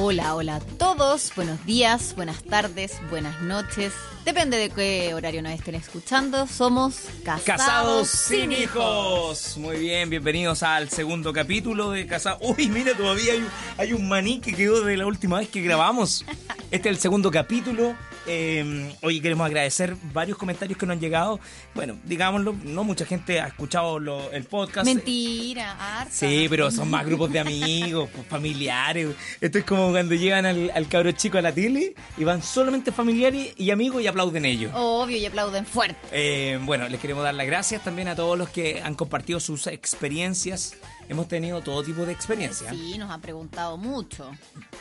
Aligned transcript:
Hola, 0.00 0.34
hola 0.34 0.56
a 0.56 0.60
todos. 0.60 1.32
Buenos 1.34 1.64
días, 1.66 2.14
buenas 2.14 2.42
tardes, 2.44 2.98
buenas 3.10 3.40
noches. 3.42 3.92
Depende 4.24 4.56
de 4.56 4.70
qué 4.70 5.14
horario 5.14 5.42
nos 5.42 5.52
estén 5.52 5.74
escuchando. 5.74 6.46
Somos 6.46 6.94
Casados, 7.24 7.42
Casados 7.44 8.08
sin 8.08 8.52
hijos. 8.52 9.56
Muy 9.56 9.78
bien, 9.78 10.08
bienvenidos 10.10 10.62
al 10.62 10.88
segundo 10.90 11.32
capítulo 11.32 11.90
de 11.90 12.06
Casados. 12.06 12.40
Uy, 12.42 12.68
mira, 12.68 12.94
todavía 12.94 13.32
hay, 13.32 13.38
un- 13.40 13.48
hay 13.78 13.92
un 13.92 14.08
maní 14.08 14.40
que 14.40 14.54
quedó 14.54 14.82
de 14.82 14.96
la 14.96 15.06
última 15.06 15.38
vez 15.38 15.48
que 15.48 15.62
grabamos. 15.62 16.24
Este 16.70 16.88
es 16.90 16.96
el 16.96 16.98
segundo 17.00 17.30
capítulo. 17.30 17.94
Eh, 18.30 18.94
hoy 19.02 19.20
queremos 19.20 19.46
agradecer 19.46 19.96
varios 20.12 20.36
comentarios 20.36 20.78
que 20.78 20.84
nos 20.86 20.94
han 20.94 21.00
llegado. 21.00 21.40
Bueno, 21.74 21.96
digámoslo, 22.04 22.54
no 22.64 22.84
mucha 22.84 23.06
gente 23.06 23.40
ha 23.40 23.46
escuchado 23.46 23.98
lo- 23.98 24.30
el 24.32 24.44
podcast. 24.44 24.84
Mentira, 24.84 25.72
harta. 26.00 26.12
Sí, 26.12 26.46
pero 26.50 26.70
son 26.70 26.90
más 26.90 27.06
grupos 27.06 27.32
de 27.32 27.40
amigos, 27.40 28.10
pues, 28.14 28.26
familiares. 28.28 29.08
Esto 29.40 29.58
es 29.58 29.64
como 29.64 29.90
cuando 29.90 30.14
llegan 30.14 30.44
al, 30.46 30.70
al 30.74 30.88
cabro 30.88 31.10
chico 31.12 31.38
a 31.38 31.42
la 31.42 31.52
tele 31.52 31.94
y 32.18 32.24
van 32.24 32.42
solamente 32.42 32.92
familiares 32.92 33.54
y 33.56 33.70
amigos 33.70 34.02
y 34.02 34.06
aplauden 34.06 34.44
ellos. 34.44 34.72
Obvio 34.74 35.16
y 35.16 35.24
aplauden 35.24 35.64
fuerte. 35.64 35.96
Eh, 36.12 36.58
bueno, 36.64 36.88
les 36.88 37.00
queremos 37.00 37.24
dar 37.24 37.34
las 37.34 37.46
gracias 37.46 37.82
también 37.82 38.08
a 38.08 38.14
todos 38.16 38.36
los 38.36 38.50
que 38.50 38.82
han 38.82 38.94
compartido 38.94 39.40
sus 39.40 39.66
experiencias. 39.68 40.74
Hemos 41.08 41.26
tenido 41.28 41.62
todo 41.62 41.82
tipo 41.82 42.04
de 42.04 42.12
experiencias. 42.12 42.70
Sí, 42.70 42.98
nos 42.98 43.10
han 43.10 43.22
preguntado 43.22 43.78
mucho. 43.78 44.30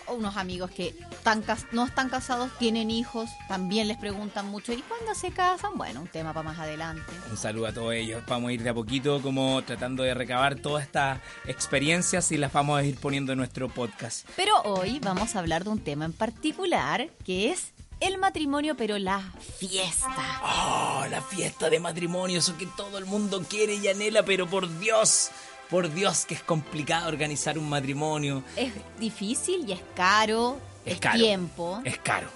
Unos 0.10 0.36
amigos 0.36 0.70
que 0.72 0.94
cas- 1.24 1.66
no 1.72 1.86
están 1.86 2.10
casados, 2.10 2.50
tienen 2.60 2.92
hijos, 2.92 3.30
también 3.48 3.88
les 3.88 3.98
preguntan 3.98 4.48
mucho. 4.48 4.74
¿Y 4.74 4.82
cuándo 4.82 5.16
se 5.16 5.32
casan? 5.32 5.72
Bueno, 5.78 6.02
un 6.02 6.08
tema 6.08 6.34
para 6.34 6.44
más 6.50 6.60
adelante. 6.60 7.04
Un 7.32 7.38
saludo 7.38 7.68
a 7.68 7.74
todos 7.74 7.94
ellos. 7.94 8.22
Vamos 8.28 8.50
a 8.50 8.54
ir 8.54 8.62
de 8.64 8.70
a 8.70 8.74
poquito 8.74 9.22
como 9.22 9.62
tratando 9.64 10.04
de 10.04 10.14
recabar 10.14 10.56
todas 10.56 10.84
estas 10.84 11.20
experiencias 11.46 12.32
y 12.32 12.38
las 12.38 12.52
vamos 12.52 12.80
a 12.80 12.84
ir 12.84 12.98
poniendo 12.98 13.32
en 13.32 13.38
nuestro 13.38 13.70
podcast. 13.70 14.28
Pero 14.36 14.62
hoy 14.64 15.00
vamos 15.00 15.36
a 15.36 15.40
hablar 15.40 15.64
de 15.64 15.70
un 15.70 15.80
tema 15.80 16.06
en 16.06 16.14
particular 16.14 17.10
que 17.26 17.52
es 17.52 17.72
el 18.00 18.18
matrimonio, 18.18 18.76
pero 18.78 18.98
la 19.00 19.22
fiesta. 19.58 20.14
Oh, 20.44 21.06
la 21.10 21.22
fiesta 21.22 21.70
de 21.70 21.80
matrimonio, 21.80 22.40
eso 22.40 22.56
que 22.58 22.68
todo 22.78 22.98
el 22.98 23.06
mundo 23.06 23.44
quiere 23.50 23.76
y 23.76 23.88
anhela, 23.88 24.24
pero 24.24 24.48
por 24.48 24.68
Dios, 24.80 25.30
por 25.70 25.92
Dios 25.94 26.26
que 26.26 26.36
es 26.36 26.44
complicado 26.44 27.08
organizar 27.08 27.58
un 27.58 27.68
matrimonio. 27.70 28.44
Es 28.56 28.72
difícil 29.00 29.68
y 29.68 29.72
es 29.72 29.82
caro, 29.96 30.58
Es 30.86 30.94
es, 30.96 31.00
caro. 31.00 31.18
tiempo. 31.18 31.82
Es 31.86 31.98
caro. 31.98 32.28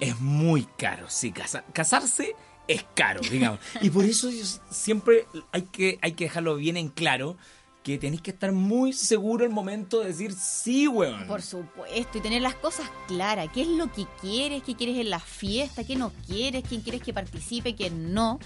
Es 0.00 0.20
muy 0.20 0.64
caro, 0.76 1.06
sí, 1.08 1.32
casa- 1.32 1.64
casarse 1.72 2.34
es 2.66 2.84
caro, 2.94 3.20
digamos. 3.22 3.58
Y 3.80 3.90
por 3.90 4.04
eso 4.04 4.30
yo 4.30 4.44
siempre 4.70 5.26
hay 5.52 5.62
que, 5.62 5.98
hay 6.02 6.12
que 6.12 6.24
dejarlo 6.24 6.56
bien 6.56 6.76
en 6.76 6.88
claro 6.88 7.36
que 7.82 7.96
tenéis 7.96 8.20
que 8.20 8.32
estar 8.32 8.52
muy 8.52 8.92
seguro 8.92 9.46
al 9.46 9.50
momento 9.50 10.00
de 10.00 10.08
decir 10.08 10.34
sí, 10.34 10.86
weón. 10.86 11.26
Por 11.26 11.40
supuesto, 11.40 12.18
y 12.18 12.20
tener 12.20 12.42
las 12.42 12.54
cosas 12.56 12.86
claras. 13.06 13.48
¿Qué 13.54 13.62
es 13.62 13.68
lo 13.68 13.90
que 13.90 14.04
quieres? 14.20 14.62
¿Qué 14.62 14.74
quieres 14.74 14.98
en 14.98 15.08
la 15.08 15.20
fiesta? 15.20 15.84
¿Qué 15.84 15.96
no 15.96 16.12
quieres? 16.26 16.64
¿Quién 16.68 16.82
quieres 16.82 17.00
que 17.02 17.14
participe? 17.14 17.74
¿Quién 17.74 18.12
no? 18.12 18.40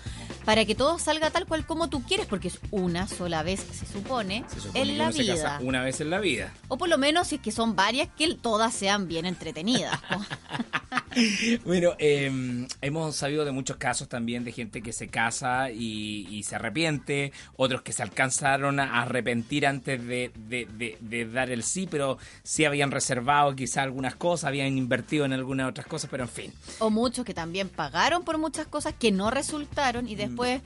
Para 0.44 0.64
que 0.64 0.77
todo 0.77 1.00
salga 1.00 1.31
tal 1.31 1.47
cual 1.47 1.66
como 1.66 1.89
tú 1.89 2.05
quieres, 2.05 2.27
porque 2.27 2.47
es 2.48 2.61
una 2.70 3.09
sola 3.09 3.42
vez, 3.42 3.66
se 3.72 3.84
supone, 3.87 4.44
Se 4.47 4.61
supone 4.61 4.81
en 4.83 4.89
que 4.89 4.94
la 4.97 5.05
uno 5.05 5.12
se 5.12 5.27
casa 5.27 5.59
vida. 5.59 5.69
una 5.69 5.83
vez 5.83 6.00
en 6.00 6.11
la 6.11 6.20
vida. 6.20 6.55
O 6.69 6.78
por 6.78 6.89
lo 6.89 6.98
menos, 6.98 7.27
si 7.28 7.37
es 7.37 7.41
que 7.41 7.50
son 7.50 7.75
varias, 7.75 8.09
que 8.16 8.33
todas 8.37 8.72
sean 8.72 9.09
bien 9.09 9.27
entretenidas. 9.27 9.98
Bueno, 11.65 11.93
eh, 11.99 12.67
hemos 12.81 13.17
sabido 13.17 13.45
de 13.45 13.53
muchos 13.53 13.77
casos 13.77 14.09
también 14.09 14.45
de 14.45 14.53
gente 14.53 14.83
que 14.83 14.93
se 14.93 15.09
casa 15.09 15.71
y, 15.71 16.27
y 16.31 16.43
se 16.43 16.57
arrepiente, 16.57 17.33
otros 17.57 17.83
que 17.83 17.93
se 17.93 18.03
alcanzaron 18.03 18.81
a 18.81 19.03
arrepentir 19.03 19.67
antes 19.67 20.05
de, 20.07 20.31
de- 20.49 20.67
de- 20.77 20.99
de 21.01 21.25
dar 21.27 21.51
el 21.51 21.63
sí, 21.63 21.87
pero 21.91 22.19
sí 22.43 22.65
habían 22.65 22.91
reservado 22.91 23.55
quizá 23.55 23.83
algunas 23.83 24.15
cosas, 24.15 24.49
habían 24.49 24.77
invertido 24.77 25.25
en 25.25 25.33
algunas 25.33 25.69
otras 25.71 25.87
cosas, 25.87 26.09
pero 26.11 26.25
en 26.25 26.29
fin. 26.31 26.53
o 26.79 26.91
muchos 26.91 27.25
que 27.25 27.35
también 27.35 27.69
pagaron 27.69 28.23
por 28.25 28.39
muchas 28.39 28.67
cosas 28.67 28.95
que 28.99 29.11
no 29.13 29.31
resultaron 29.31 30.09
y 30.09 30.15
después, 30.15 30.61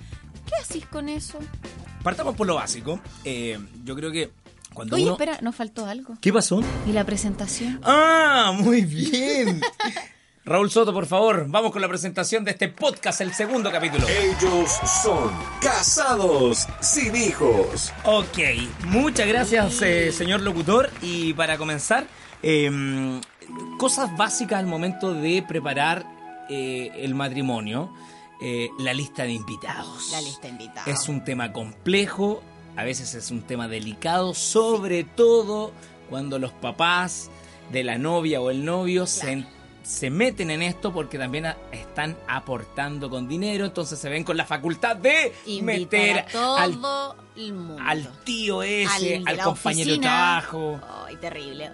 ¿qué 0.47 0.55
haces 0.61 0.87
con 0.87 1.09
eso? 1.09 1.39
Partamos 2.03 2.37
por 2.37 2.47
lo 2.47 2.55
básico. 2.55 3.01
Eh, 3.25 3.59
yo 3.85 3.97
creo 3.97 4.13
que 4.13 4.31
cuando 4.73 4.95
Oye, 4.97 5.05
uno... 5.05 5.13
espera, 5.15 5.39
nos 5.43 5.57
faltó 5.57 5.87
algo. 5.87 6.17
¿Qué 6.21 6.33
pasó? 6.33 6.63
¿Y 6.87 6.93
la 6.93 7.05
presentación? 7.05 7.81
¡Ah! 7.83 8.53
Muy 8.59 8.83
bien. 8.85 9.61
Raúl 10.47 10.71
Soto, 10.71 10.93
por 10.93 11.07
favor, 11.07 11.47
vamos 11.49 11.73
con 11.73 11.83
la 11.83 11.89
presentación 11.89 12.45
de 12.45 12.53
este 12.53 12.69
podcast, 12.69 13.21
el 13.21 13.35
segundo 13.35 13.69
capítulo. 13.73 14.07
Ellos 14.09 14.71
son 15.03 15.33
casados 15.61 16.69
sin 16.81 17.17
hijos. 17.17 17.93
Ok, 18.05 18.39
muchas 18.85 19.27
gracias, 19.27 19.83
eh, 19.83 20.13
señor 20.13 20.43
locutor. 20.43 20.89
Y 21.03 21.33
para 21.33 21.59
comenzar, 21.59 22.07
eh, 22.45 22.71
cosas 23.77 24.17
básicas 24.17 24.61
al 24.61 24.67
momento 24.67 25.13
de 25.15 25.43
preparar 25.43 26.07
eh, 26.49 26.93
el 26.97 27.15
matrimonio. 27.17 27.93
eh, 28.41 28.69
la 28.79 28.93
lista 28.93 29.25
de 29.25 29.33
invitados. 29.33 30.11
La 30.13 30.21
lista 30.21 30.47
invitada. 30.47 30.85
Es 30.87 31.09
un 31.09 31.25
tema 31.25 31.55
complejo, 31.55 32.43
a 32.77 32.85
veces 32.85 33.15
es 33.15 33.31
un 33.31 33.41
tema 33.41 33.67
delicado, 33.67 34.35
sobre 34.35 35.05
todo 35.05 35.73
cuando 36.11 36.39
los 36.39 36.53
papás 36.53 37.31
de 37.73 37.83
la 37.83 37.97
novia 37.97 38.43
o 38.43 38.51
el 38.51 38.63
novio 38.65 39.07
se, 39.07 39.47
se 39.87 40.11
meten 40.11 40.51
en 40.51 40.63
esto 40.63 40.93
porque 40.93 41.17
también 41.19 41.47
a- 41.47 41.57
están 41.71 42.17
aportando 42.27 43.09
con 43.09 43.29
dinero, 43.29 43.65
entonces 43.65 43.99
se 43.99 44.09
ven 44.09 44.25
con 44.25 44.37
la 44.37 44.45
facultad 44.45 44.97
de 44.97 45.33
Invitar 45.47 45.77
meter 45.79 46.19
a 46.19 46.27
todo 46.27 46.57
al, 46.57 46.79
el 47.37 47.53
mundo. 47.53 47.83
al 47.87 48.09
tío 48.25 48.63
ese, 48.63 49.23
Al 49.25 49.39
compañero 49.39 49.93
de 49.93 49.99
trabajo. 49.99 50.81
Ay, 51.07 51.17
terrible. 51.17 51.71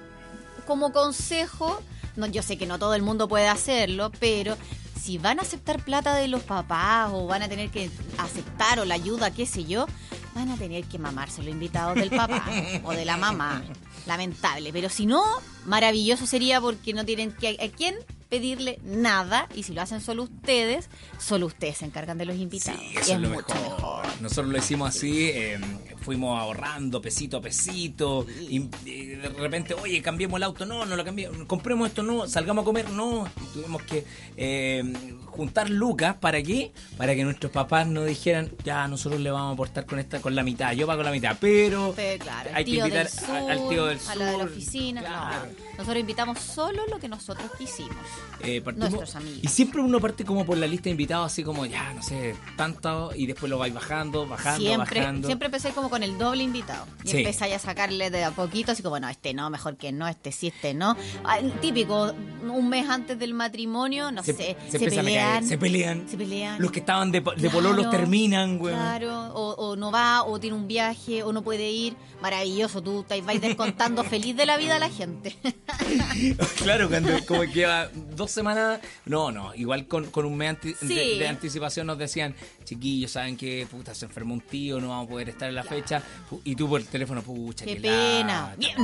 Como 0.66 0.92
consejo, 0.92 1.80
no, 2.16 2.26
yo 2.26 2.42
sé 2.42 2.58
que 2.58 2.66
no 2.66 2.78
todo 2.78 2.94
el 2.94 3.02
mundo 3.02 3.28
puede 3.28 3.48
hacerlo, 3.48 4.12
pero 4.20 4.56
si 5.00 5.18
van 5.18 5.38
a 5.38 5.42
aceptar 5.42 5.82
plata 5.82 6.14
de 6.14 6.28
los 6.28 6.42
papás 6.42 7.10
o 7.12 7.26
van 7.26 7.42
a 7.42 7.48
tener 7.48 7.70
que 7.70 7.90
aceptar 8.18 8.78
o 8.78 8.84
la 8.84 8.94
ayuda, 8.94 9.30
qué 9.32 9.46
sé 9.46 9.64
yo, 9.64 9.86
van 10.34 10.50
a 10.50 10.56
tener 10.56 10.84
que 10.84 10.98
mamarse 10.98 11.42
los 11.42 11.50
invitados 11.50 11.94
del 11.96 12.10
papá 12.10 12.44
o 12.84 12.92
de 12.92 13.04
la 13.04 13.16
mamá. 13.16 13.62
Lamentable, 14.06 14.72
pero 14.72 14.88
si 14.88 15.06
no, 15.06 15.22
maravilloso 15.64 16.26
sería 16.26 16.60
porque 16.60 16.92
no 16.92 17.04
tienen 17.04 17.32
que 17.32 17.48
a 17.60 17.76
quién 17.76 17.94
pedirle 18.28 18.78
nada 18.82 19.46
y 19.54 19.62
si 19.62 19.74
lo 19.74 19.82
hacen 19.82 20.00
solo 20.00 20.22
ustedes, 20.22 20.88
solo 21.18 21.46
ustedes 21.46 21.78
se 21.78 21.84
encargan 21.84 22.16
de 22.16 22.24
los 22.24 22.36
invitados. 22.36 22.80
Sí, 22.80 22.92
Y 22.94 22.96
eso 22.98 23.12
es 23.12 23.20
lo 23.20 23.28
mucho 23.28 23.54
mejor. 23.54 24.06
Nosotros 24.22 24.48
lo 24.50 24.58
hicimos 24.58 24.88
así, 24.88 25.28
eh, 25.28 25.60
fuimos 26.02 26.38
ahorrando 26.40 27.00
pesito 27.00 27.38
a 27.38 27.40
pesito, 27.40 28.26
y, 28.48 28.68
y 28.84 29.06
de 29.06 29.28
repente, 29.30 29.74
oye, 29.74 30.02
cambiemos 30.02 30.36
el 30.38 30.42
auto, 30.42 30.66
no, 30.66 30.84
no 30.84 30.96
lo 30.96 31.04
cambiemos, 31.04 31.46
compremos 31.46 31.88
esto, 31.88 32.02
no, 32.02 32.26
salgamos 32.26 32.62
a 32.62 32.64
comer, 32.64 32.90
no. 32.90 33.28
Tuvimos 33.54 33.82
que 33.82 34.04
eh, 34.36 34.82
juntar 35.26 35.70
lucas, 35.70 36.16
¿para 36.16 36.42
qué? 36.42 36.72
Para 36.96 37.14
que 37.14 37.24
nuestros 37.24 37.52
papás 37.52 37.86
nos 37.86 38.06
dijeran, 38.06 38.50
ya, 38.64 38.86
nosotros 38.88 39.20
le 39.20 39.30
vamos 39.30 39.50
a 39.50 39.54
aportar 39.54 39.86
con 39.86 39.98
esta, 39.98 40.20
con 40.20 40.34
la 40.34 40.42
mitad, 40.42 40.72
yo 40.72 40.86
pago 40.86 41.02
la 41.02 41.10
mitad, 41.10 41.36
pero... 41.40 41.92
Pero, 41.96 42.24
claro, 42.24 42.50
hay 42.54 42.64
que 42.64 42.70
invitar 42.72 43.06
a- 43.28 43.52
al 43.52 43.68
tío 43.68 43.86
del 43.86 43.98
a 44.08 44.14
la 44.16 44.24
de 44.26 44.32
la 44.32 44.44
sur, 44.44 44.50
oficina. 44.52 45.00
claro. 45.02 45.46
no. 45.46 45.70
nosotros 45.78 45.96
invitamos 46.00 46.38
solo 46.38 46.86
lo 46.88 46.98
que 46.98 47.08
nosotros 47.08 47.50
quisimos. 47.58 47.96
Eh, 48.42 48.60
partimos- 48.60 48.90
Nuestros 48.90 49.16
amigos. 49.16 49.40
Y 49.42 49.48
siempre 49.48 49.80
uno 49.80 50.00
parte 50.00 50.24
como 50.24 50.44
por 50.44 50.58
la 50.58 50.66
lista 50.66 50.84
de 50.84 50.90
invitados, 50.90 51.26
así 51.32 51.42
como, 51.44 51.64
ya, 51.66 51.92
no 51.94 52.02
sé, 52.02 52.34
tanto, 52.56 53.12
y 53.14 53.26
después 53.26 53.48
lo 53.48 53.58
vais 53.58 53.72
bajando, 53.72 54.26
bajando, 54.26 54.60
Siempre, 54.66 55.00
bajando. 55.00 55.28
siempre 55.28 55.46
empecé 55.46 55.70
como 55.70 55.88
con 55.92 56.02
el 56.02 56.16
doble 56.18 56.42
invitado. 56.42 56.86
Y 57.04 57.08
Sí. 57.10 57.18
empezáis 57.18 57.54
a 57.54 57.58
sacarle 57.58 58.10
de 58.10 58.24
a 58.24 58.30
poquito, 58.30 58.72
así 58.72 58.82
como, 58.82 58.98
no, 58.98 59.08
este 59.08 59.34
no, 59.34 59.50
mejor 59.50 59.76
que 59.76 59.92
no, 59.92 60.08
este 60.08 60.32
sí, 60.32 60.48
este 60.48 60.72
no. 60.74 60.96
Ah, 61.24 61.38
el 61.38 61.52
típico, 61.60 62.12
un 62.42 62.68
mes 62.68 62.88
antes 62.88 63.18
del 63.18 63.34
matrimonio, 63.34 64.10
no 64.10 64.22
sé, 64.22 64.56
se, 64.70 64.78
pelean. 64.78 65.46
se 65.46 65.58
pelean. 65.58 66.08
Se 66.08 66.16
pelean. 66.16 66.60
Los 66.60 66.72
que 66.72 66.80
estaban 66.80 67.12
de, 67.12 67.20
de 67.20 67.24
Claro, 67.24 67.50
pololos 67.50 67.90
terminan, 67.90 68.58
güey. 68.58 68.74
Claro, 68.74 69.32
o, 69.34 69.52
o 69.70 69.76
no 69.76 69.92
va, 69.92 70.24
o 70.24 70.40
tiene 70.40 70.56
un 70.56 70.66
viaje, 70.66 71.22
o 71.22 71.32
no 71.32 71.42
puede 71.42 71.70
ir. 71.70 71.94
Maravilloso, 72.22 72.82
tú 72.82 73.04
te 73.06 73.20
vais 73.20 73.40
descontando 73.40 74.02
feliz 74.12 74.34
de 74.36 74.46
la 74.46 74.56
vida 74.56 74.76
a 74.76 74.78
la 74.78 74.88
gente. 74.88 75.36
claro, 76.56 76.88
cuando 76.88 77.10
como 77.26 77.42
queda 77.52 77.90
dos 78.16 78.30
semanas. 78.30 78.80
No, 79.04 79.30
no, 79.30 79.54
igual 79.54 79.86
con, 79.86 80.06
con 80.10 80.24
un 80.24 80.36
mes 80.36 80.50
anti- 80.50 80.74
Sí. 80.80 80.94
de, 80.94 81.18
de 81.18 81.28
anticipación 81.28 81.86
nos 81.86 81.98
decían, 81.98 82.34
chiquillos, 82.64 83.10
saben 83.12 83.36
que 83.36 83.66
puta 83.70 83.94
se 83.94 84.06
enfermó 84.06 84.34
un 84.34 84.40
tío, 84.40 84.80
no 84.80 84.88
vamos 84.88 85.06
a 85.06 85.10
poder 85.10 85.28
estar 85.28 85.48
en 85.48 85.54
la 85.54 85.62
fecha. 85.64 85.81
Pu- 86.30 86.40
Y 86.44 86.54
tú 86.56 86.68
por 86.68 86.80
el 86.80 86.86
teléfono, 86.86 87.22
pucha, 87.22 87.64
Qué 87.64 87.74
qué 87.76 87.80
pena. 87.82 88.42
lata. 88.42 88.56
Bien. 88.56 88.76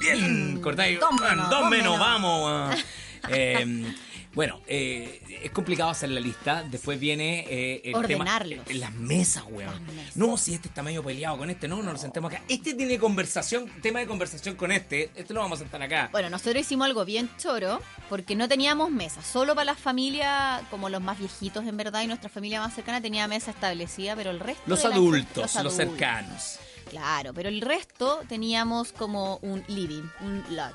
Bien, 0.00 0.60
cortáis. 0.60 0.98
Dos 1.00 1.12
menos, 1.20 1.50
dos 1.50 1.70
menos, 1.70 1.70
menos. 1.70 1.98
vamos. 1.98 2.74
Eh, 3.28 3.94
Bueno, 4.34 4.60
eh, 4.66 5.20
es 5.42 5.50
complicado 5.50 5.90
hacer 5.90 6.08
la 6.08 6.20
lista. 6.20 6.62
Después 6.62 6.98
viene 6.98 7.44
eh, 7.50 7.82
el 7.84 7.94
Ordenarlos. 7.94 8.64
tema. 8.64 8.80
las 8.80 8.94
mesas, 8.94 9.44
weón. 9.50 9.70
Las 9.70 9.80
mesas. 9.94 10.16
No, 10.16 10.36
si 10.38 10.54
este 10.54 10.68
está 10.68 10.82
medio 10.82 11.02
peleado 11.04 11.36
con 11.36 11.50
este, 11.50 11.68
no, 11.68 11.82
nos 11.82 12.00
sentemos 12.00 12.32
acá. 12.32 12.42
Este 12.48 12.72
tiene 12.72 12.98
conversación, 12.98 13.68
tema 13.82 13.98
de 13.98 14.06
conversación 14.06 14.56
con 14.56 14.72
este. 14.72 15.10
Este 15.14 15.34
lo 15.34 15.40
vamos 15.40 15.58
a 15.58 15.62
sentar 15.62 15.82
acá. 15.82 16.08
Bueno, 16.12 16.30
nosotros 16.30 16.56
hicimos 16.62 16.86
algo 16.86 17.04
bien 17.04 17.28
choro 17.36 17.80
porque 18.08 18.34
no 18.34 18.48
teníamos 18.48 18.90
mesa, 18.90 19.22
solo 19.22 19.54
para 19.54 19.66
la 19.66 19.74
familia, 19.74 20.62
como 20.70 20.88
los 20.88 21.02
más 21.02 21.18
viejitos 21.18 21.66
en 21.66 21.76
verdad, 21.76 22.00
y 22.02 22.06
nuestra 22.06 22.30
familia 22.30 22.60
más 22.60 22.74
cercana 22.74 23.02
tenía 23.02 23.28
mesa 23.28 23.50
establecida, 23.50 24.16
pero 24.16 24.30
el 24.30 24.40
resto... 24.40 24.62
Los 24.66 24.82
de 24.82 24.88
la 24.88 24.94
adultos, 24.94 25.26
gente- 25.28 25.40
los, 25.42 25.56
adultos. 25.56 25.76
cercanos. 25.76 26.58
Claro, 26.88 27.34
pero 27.34 27.48
el 27.50 27.60
resto 27.60 28.20
teníamos 28.28 28.92
como 28.92 29.36
un 29.42 29.62
living, 29.68 30.04
un 30.22 30.42
lodge. 30.56 30.74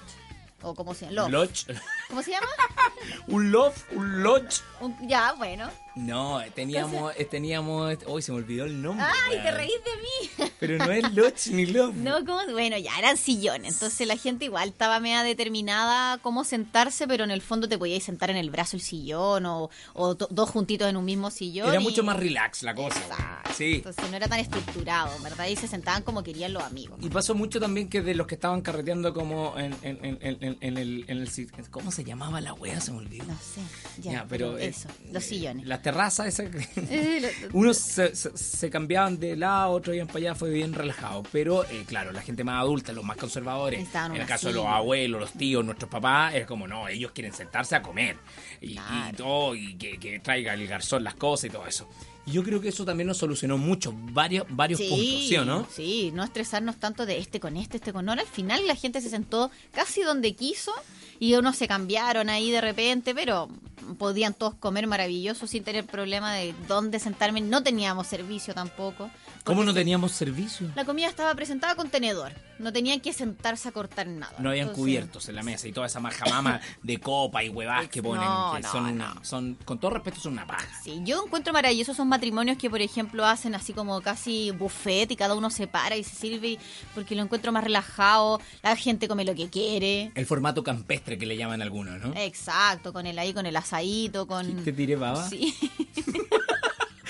O 0.61 0.73
como 0.73 0.93
se 0.95 1.05
llama. 1.11 1.29
Lodge. 1.29 1.65
¿Cómo 2.09 2.23
se 2.23 2.31
llama? 2.31 2.47
un 3.27 3.51
love, 3.51 3.75
un 3.91 4.23
lodge. 4.23 4.61
Un- 4.79 5.07
ya, 5.07 5.33
bueno. 5.33 5.69
No, 5.95 6.39
teníamos, 6.53 7.15
teníamos, 7.31 7.97
hoy 8.05 8.21
se 8.21 8.31
me 8.31 8.37
olvidó 8.37 8.65
el 8.65 8.79
nombre. 8.83 9.03
Ay, 9.27 9.39
te 9.41 9.49
reís 9.51 9.73
de 9.83 10.43
mí. 10.45 10.51
Pero 10.59 10.77
no 10.77 10.91
es 10.91 11.11
lodge 11.13 11.47
ni 11.47 11.65
love. 11.65 11.95
No, 11.95 12.23
como, 12.23 12.39
bueno, 12.51 12.77
ya 12.77 12.97
eran 12.99 13.17
sillones. 13.17 13.73
Entonces 13.73 14.07
la 14.07 14.15
gente 14.15 14.45
igual 14.45 14.69
estaba 14.69 14.99
media 14.99 15.23
determinada 15.23 16.19
cómo 16.19 16.43
sentarse, 16.43 17.07
pero 17.07 17.23
en 17.23 17.31
el 17.31 17.41
fondo 17.41 17.67
te 17.67 17.77
podíais 17.79 18.03
sentar 18.03 18.29
en 18.29 18.37
el 18.37 18.51
brazo 18.51 18.75
el 18.77 18.83
sillón 18.83 19.45
o, 19.47 19.69
dos 20.29 20.49
juntitos 20.51 20.87
en 20.87 20.97
un 20.97 21.05
mismo 21.05 21.31
sillón. 21.31 21.69
Era 21.69 21.81
y- 21.81 21.83
mucho 21.83 22.03
más 22.03 22.17
relax 22.17 22.61
la 22.61 22.75
cosa. 22.75 22.99
Exacto. 22.99 23.51
Sí. 23.55 23.75
Entonces 23.77 24.09
no 24.11 24.15
era 24.17 24.27
tan 24.27 24.39
estructurado, 24.39 25.11
¿verdad? 25.23 25.47
Y 25.47 25.55
se 25.55 25.67
sentaban 25.67 26.03
como 26.03 26.21
querían 26.23 26.53
los 26.53 26.61
amigos. 26.63 26.99
Y 27.01 27.09
pasó 27.09 27.33
mucho 27.33 27.59
también 27.59 27.89
que 27.89 28.01
de 28.03 28.13
los 28.13 28.27
que 28.27 28.35
estaban 28.35 28.61
carreteando 28.61 29.15
como 29.15 29.57
en, 29.57 29.75
en, 29.81 30.05
en, 30.05 30.19
en, 30.21 30.57
en 30.61 30.77
el, 30.77 31.05
el 31.07 31.27
¿Cómo 31.71 31.91
se 31.97 32.03
llamaba 32.03 32.39
la 32.39 32.53
wea? 32.53 32.79
Se 32.79 32.91
me 32.91 32.99
olvidó. 32.99 33.25
No 33.25 33.33
sé, 33.35 33.61
ya, 34.01 34.11
Ya, 34.11 34.25
pero, 34.29 34.53
pero, 34.53 34.57
eh, 34.59 34.67
eso, 34.67 34.87
los 35.11 35.23
sillones. 35.23 35.65
Las 35.65 35.81
terrazas 35.81 36.27
esas. 36.27 36.45
Eh, 36.77 37.31
Unos 37.53 37.77
se, 37.77 38.15
se- 38.15 38.37
se 38.37 38.69
cambiaban 38.69 39.17
de 39.19 39.35
lado, 39.35 39.71
otros 39.71 39.95
iban 39.95 40.07
para 40.07 40.19
allá, 40.19 40.35
fue 40.35 40.51
bien 40.51 40.73
relajado. 40.73 41.23
Pero, 41.31 41.63
eh, 41.65 41.83
claro, 41.87 42.11
la 42.11 42.21
gente 42.21 42.43
más 42.43 42.61
adulta, 42.61 42.91
los 42.93 43.03
más 43.03 43.17
conservadores, 43.17 43.79
en 43.93 44.15
el 44.15 44.25
caso 44.27 44.49
de 44.49 44.53
los 44.53 44.65
abuelos, 44.67 45.19
los 45.19 45.31
tíos, 45.33 45.65
nuestros 45.65 45.89
papás, 45.89 46.35
es 46.35 46.45
como, 46.45 46.67
no, 46.67 46.87
ellos 46.87 47.11
quieren 47.13 47.33
sentarse 47.33 47.75
a 47.75 47.81
comer. 47.81 48.17
Y, 48.61 48.77
todo, 49.15 49.55
y 49.55 49.75
que, 49.75 49.97
que 49.97 50.19
traiga 50.19 50.53
el 50.53 50.67
garzón 50.67 51.03
las 51.03 51.15
cosas 51.15 51.45
y 51.45 51.49
todo 51.49 51.65
eso. 51.65 51.89
Y 52.27 52.31
yo 52.33 52.43
creo 52.43 52.59
que 52.59 52.69
eso 52.69 52.83
también 52.83 53.07
nos 53.07 53.17
solucionó 53.17 53.57
mucho, 53.57 53.93
varios, 54.11 54.45
varios 54.49 54.81
puntos, 54.81 54.99
¿sí 54.99 55.37
o 55.37 55.45
no? 55.45 55.65
Sí, 55.73 56.11
no 56.13 56.23
estresarnos 56.23 56.75
tanto 56.75 57.05
de 57.05 57.19
este 57.19 57.39
con 57.39 57.55
este, 57.55 57.77
este 57.77 57.93
con 57.93 58.05
no. 58.05 58.11
Al 58.11 58.19
final 58.27 58.67
la 58.67 58.75
gente 58.75 58.99
se 59.01 59.09
sentó 59.09 59.49
casi 59.71 60.01
donde 60.01 60.35
quiso 60.35 60.73
y 61.19 61.35
unos 61.35 61.55
se 61.55 61.69
cambiaron 61.69 62.29
ahí 62.29 62.51
de 62.51 62.59
repente, 62.59 63.15
pero 63.15 63.47
podían 63.97 64.33
todos 64.33 64.55
comer 64.55 64.87
maravilloso 64.87 65.47
sin 65.47 65.63
tener 65.63 65.85
problema 65.85 66.33
de 66.33 66.53
dónde 66.67 66.99
sentarme. 66.99 67.39
No 67.39 67.63
teníamos 67.63 68.07
servicio 68.07 68.53
tampoco. 68.53 69.09
¿Cómo 69.47 69.63
no 69.63 69.73
teníamos 69.73 70.11
servicio? 70.11 70.69
La 70.75 70.85
comida 70.85 71.07
estaba 71.07 71.33
presentada 71.35 71.75
con 71.75 71.89
tenedor. 71.89 72.33
No 72.59 72.73
tenían 72.73 72.99
que 72.99 73.13
sentarse 73.13 73.69
a 73.69 73.71
cortar 73.71 74.07
nada. 74.07 74.33
No 74.39 74.49
habían 74.49 74.63
Entonces, 74.69 74.81
cubiertos 74.83 75.29
en 75.29 75.35
la 75.35 75.43
mesa 75.43 75.67
y 75.67 75.71
toda 75.71 75.87
esa 75.87 75.99
majamama 75.99 76.59
de 76.83 76.99
copa 76.99 77.43
y 77.43 77.49
huevas 77.49 77.87
que 77.87 78.01
ponen, 78.01 78.23
No, 78.25 78.53
que 78.55 78.61
no, 78.61 78.71
son, 78.71 78.97
no. 78.97 79.13
son, 79.23 79.57
con 79.63 79.79
todo 79.79 79.91
respeto, 79.91 80.19
son 80.19 80.33
una 80.33 80.45
paja. 80.47 80.67
Sí, 80.83 81.01
yo 81.05 81.23
encuentro 81.25 81.53
maravillosos 81.53 81.95
esos 81.95 82.05
matrimonios 82.05 82.57
que, 82.57 82.69
por 82.69 82.81
ejemplo, 82.81 83.25
hacen 83.25 83.55
así 83.55 83.73
como 83.73 84.01
casi 84.01 84.51
buffet 84.51 85.09
y 85.11 85.15
cada 85.15 85.35
uno 85.35 85.49
se 85.49 85.67
para 85.67 85.95
y 85.95 86.03
se 86.03 86.15
sirve 86.15 86.57
porque 86.93 87.15
lo 87.15 87.21
encuentro 87.23 87.51
más 87.51 87.63
relajado, 87.63 88.41
la 88.61 88.75
gente 88.75 89.07
come 89.07 89.23
lo 89.23 89.33
que 89.35 89.49
quiere. 89.49 90.11
El 90.15 90.25
formato 90.25 90.63
campestre 90.63 91.17
que 91.17 91.25
le 91.25 91.37
llaman 91.37 91.61
algunos, 91.61 91.99
¿no? 92.01 92.13
Exacto, 92.15 92.91
con 92.91 93.05
el 93.07 93.17
ahí, 93.19 93.33
con 93.33 93.45
el 93.45 93.55
asadito, 93.55 94.27
con... 94.27 94.63
¿Te 94.63 94.73
tiré 94.73 94.95
baba? 94.95 95.27
Sí, 95.29 95.55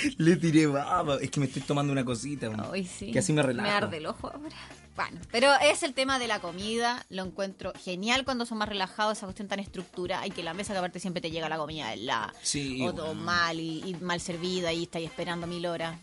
Le 0.18 0.36
tiré 0.36 0.68
baba. 0.68 1.18
Es 1.22 1.30
que 1.32 1.40
me 1.40 1.46
estoy 1.48 1.62
tomando 1.64 1.92
una 1.94 2.06
cosita. 2.06 2.50
Ay, 2.72 2.86
sí. 2.86 3.12
Que 3.12 3.20
así 3.20 3.34
me 3.34 3.42
relajo. 3.44 3.68
Me 3.68 3.74
arde 3.74 3.98
el 3.98 4.06
ojo 4.06 4.28
ahora. 4.34 4.56
Bueno, 4.96 5.20
pero 5.32 5.52
es 5.62 5.84
el 5.84 5.94
tema 5.94 6.18
de 6.18 6.28
la 6.28 6.40
comida, 6.40 7.06
lo 7.10 7.24
encuentro 7.24 7.72
genial 7.84 8.26
cuando 8.26 8.48
son 8.48 8.58
más 8.58 8.68
relajados, 8.68 9.18
esa 9.18 9.28
cuestión 9.28 9.48
tan 9.48 9.60
estructurada 9.60 10.26
y 10.26 10.32
que 10.32 10.42
la 10.42 10.56
mesa 10.56 10.74
que 10.74 10.80
aparte 10.80 11.00
siempre 11.00 11.22
te 11.22 11.30
llega 11.30 11.48
la 11.50 11.58
comida 11.58 11.90
de 11.92 11.98
la 11.98 12.34
Sí, 12.42 12.82
o, 12.82 12.88
o 12.90 12.94
bueno. 12.94 13.14
mal 13.14 13.60
y, 13.60 13.84
y 13.86 13.94
mal 14.02 14.20
servida 14.20 14.74
y 14.74 14.84
estáis 14.84 15.08
esperando 15.10 15.46
mil 15.46 15.68
horas. 15.68 16.00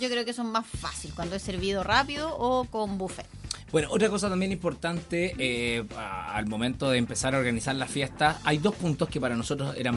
Yo 0.00 0.08
creo 0.08 0.24
que 0.24 0.32
eso 0.32 0.42
es 0.42 0.48
más 0.48 0.66
fácil 0.66 1.12
cuando 1.14 1.36
es 1.36 1.42
servido 1.42 1.84
rápido 1.84 2.36
o 2.36 2.64
con 2.64 2.98
buffet. 2.98 3.26
Bueno, 3.72 3.88
otra 3.90 4.10
cosa 4.10 4.28
también 4.28 4.52
importante 4.52 5.34
eh, 5.38 5.82
al 5.96 6.46
momento 6.46 6.90
de 6.90 6.98
empezar 6.98 7.34
a 7.34 7.38
organizar 7.38 7.74
la 7.74 7.86
fiesta, 7.86 8.38
hay 8.44 8.58
dos 8.58 8.74
puntos 8.74 9.08
que 9.08 9.18
para 9.18 9.34
nosotros 9.34 9.74
eran, 9.78 9.96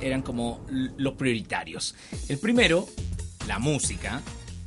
eran 0.00 0.22
como 0.22 0.64
los 0.96 1.14
prioritarios. 1.14 1.96
El 2.28 2.38
primero, 2.38 2.86
la 3.48 3.58
música, 3.58 4.22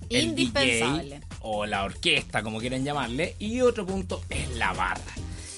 el 0.10 0.26
Indispensable. 0.26 1.20
DJ 1.20 1.28
o 1.40 1.66
la 1.66 1.86
orquesta, 1.86 2.44
como 2.44 2.60
quieran 2.60 2.84
llamarle, 2.84 3.38
y 3.40 3.62
otro 3.62 3.86
punto 3.86 4.24
es 4.30 4.54
la 4.58 4.74
barra. 4.74 5.14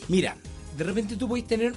Mira, 0.07 0.37
de 0.77 0.83
repente 0.83 1.15
tú 1.15 1.27
puedes 1.27 1.47
tener, 1.47 1.73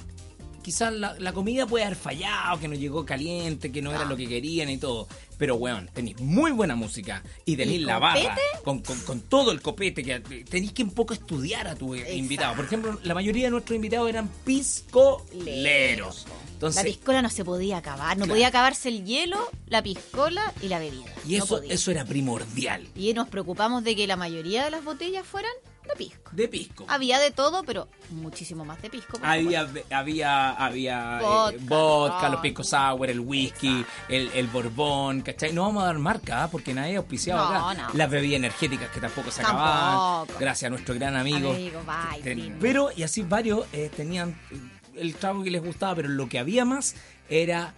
quizás 0.64 0.92
la, 0.92 1.14
la 1.20 1.32
comida 1.32 1.66
puede 1.66 1.84
haber 1.84 1.96
fallado, 1.96 2.58
que 2.58 2.66
no 2.66 2.74
llegó 2.74 3.04
caliente, 3.06 3.70
que 3.70 3.80
no 3.82 3.92
era 3.92 4.04
lo 4.04 4.16
que 4.16 4.26
querían 4.26 4.68
y 4.70 4.78
todo, 4.78 5.06
pero 5.38 5.54
weón, 5.56 5.88
tenéis 5.94 6.18
muy 6.20 6.50
buena 6.50 6.74
música 6.74 7.22
y 7.44 7.56
tenéis 7.56 7.82
¿Y 7.82 7.84
la 7.84 7.98
barra 8.00 8.20
copete? 8.22 8.40
con, 8.64 8.80
con- 8.80 9.00
con 9.00 9.20
todo 9.20 9.52
el 9.52 9.60
copete 9.60 10.02
que 10.02 10.18
tenéis 10.48 10.72
que 10.72 10.82
un 10.82 10.90
poco 10.90 11.12
estudiar 11.14 11.68
a 11.68 11.74
tu 11.76 11.94
eh, 11.94 12.16
invitado. 12.16 12.56
Por 12.56 12.64
ejemplo, 12.64 12.98
la 13.04 13.14
mayoría 13.14 13.44
de 13.44 13.50
nuestros 13.52 13.76
invitados 13.76 14.08
eran 14.08 14.28
piscoleros. 14.44 16.26
la 16.26 16.52
Entonces, 16.54 16.84
piscola 16.84 17.22
no 17.22 17.30
se 17.30 17.44
podía 17.44 17.78
acabar, 17.78 18.16
no 18.16 18.24
Claro. 18.24 18.32
podía 18.34 18.48
acabarse 18.48 18.88
el 18.88 19.04
hielo, 19.04 19.38
la 19.66 19.82
piscola 19.82 20.52
y 20.62 20.68
la 20.68 20.78
bebida. 20.78 21.12
y 21.26 21.36
No 21.38 21.44
eso, 21.44 21.56
podía. 21.56 21.74
eso 21.74 21.90
era 21.90 22.04
primordial. 22.04 22.86
Y 22.94 23.12
nos 23.14 23.28
preocupamos 23.28 23.84
de 23.84 23.94
que 23.96 24.06
la 24.06 24.16
mayoría 24.16 24.64
de 24.64 24.70
las 24.70 24.84
botellas 24.84 25.26
fueran 25.26 25.52
de 25.88 25.94
pisco. 25.96 26.30
De 26.32 26.48
pisco. 26.48 26.84
Había 26.88 27.18
de 27.18 27.30
todo, 27.30 27.62
pero 27.64 27.88
muchísimo 28.10 28.64
más 28.64 28.80
de 28.82 28.90
pisco. 28.90 29.18
Había, 29.22 29.68
había, 29.90 30.50
había 30.52 31.20
eh, 31.52 31.58
Vodka, 31.60 32.28
los 32.30 32.40
pisco 32.40 32.64
sour, 32.64 33.08
el 33.10 33.20
whisky, 33.20 33.84
el, 34.08 34.30
el 34.34 34.46
borbón, 34.48 35.20
¿cachai? 35.22 35.52
No 35.52 35.62
vamos 35.62 35.82
a 35.82 35.86
dar 35.86 35.98
marca 35.98 36.44
¿ah? 36.44 36.48
porque 36.50 36.72
nadie 36.74 36.94
ha 36.96 36.98
auspiciado 36.98 37.44
No, 37.52 37.68
acá. 37.70 37.82
no. 37.82 37.88
Las 37.94 38.10
bebidas 38.10 38.36
energéticas 38.38 38.88
que 38.90 39.00
tampoco 39.00 39.30
se 39.30 39.42
Tampoco. 39.42 39.62
acababan. 39.64 40.28
Gracias 40.40 40.66
a 40.68 40.70
nuestro 40.70 40.94
gran 40.94 41.16
amigo. 41.16 41.50
Amigo, 41.52 41.80
bye, 41.84 42.54
pero, 42.60 42.90
y 42.96 43.02
así 43.02 43.22
varios 43.22 43.66
eh, 43.72 43.90
tenían 43.94 44.38
el 44.96 45.14
trago 45.16 45.42
que 45.44 45.50
les 45.50 45.62
gustaba, 45.62 45.94
pero 45.96 46.08
lo 46.08 46.28
que 46.28 46.38
había 46.38 46.64
más 46.64 46.94
era 47.28 47.74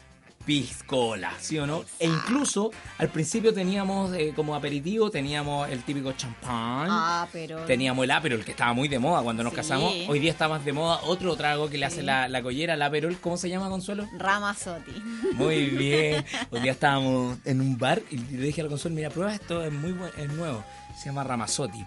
piscola, 0.46 1.32
¿sí 1.40 1.58
o 1.58 1.66
no? 1.66 1.84
E 1.98 2.06
incluso 2.06 2.70
al 2.98 3.08
principio 3.08 3.52
teníamos 3.52 4.14
eh, 4.14 4.32
como 4.34 4.54
aperitivo, 4.54 5.10
teníamos 5.10 5.68
el 5.68 5.82
típico 5.82 6.12
champán. 6.12 6.86
Ah, 6.90 7.26
pero. 7.32 7.64
Teníamos 7.66 8.04
el 8.04 8.12
Aperol, 8.12 8.44
que 8.44 8.52
estaba 8.52 8.72
muy 8.72 8.86
de 8.88 8.98
moda 8.98 9.22
cuando 9.22 9.42
nos 9.42 9.52
Sí. 9.52 9.56
casamos. 9.56 9.92
Hoy 10.08 10.20
día 10.20 10.30
está 10.30 10.48
más 10.48 10.64
de 10.64 10.72
moda 10.72 11.00
otro 11.02 11.34
trago 11.36 11.68
que 11.68 11.76
le 11.78 11.86
hace 11.86 12.02
la, 12.02 12.28
la 12.28 12.42
collera, 12.42 12.74
el 12.74 12.82
Aperol. 12.82 13.18
¿Cómo 13.20 13.36
se 13.36 13.48
llama, 13.48 13.68
Consuelo? 13.68 14.08
Ramazotti. 14.16 14.92
Muy 15.34 15.64
bien. 15.70 16.24
Hoy 16.50 16.60
día 16.60 16.72
estábamos 16.72 17.38
en 17.44 17.60
un 17.60 17.76
bar 17.76 18.00
y 18.10 18.16
le 18.16 18.46
dije 18.46 18.60
al 18.60 18.68
Consuelo, 18.68 18.94
mira, 18.94 19.10
prueba 19.10 19.34
esto, 19.34 19.62
es 19.64 19.72
muy 19.72 19.92
buen, 19.92 20.10
es 20.16 20.28
nuevo. 20.32 20.62
Se 20.96 21.06
llama 21.06 21.24
Ramazotti. 21.24 21.84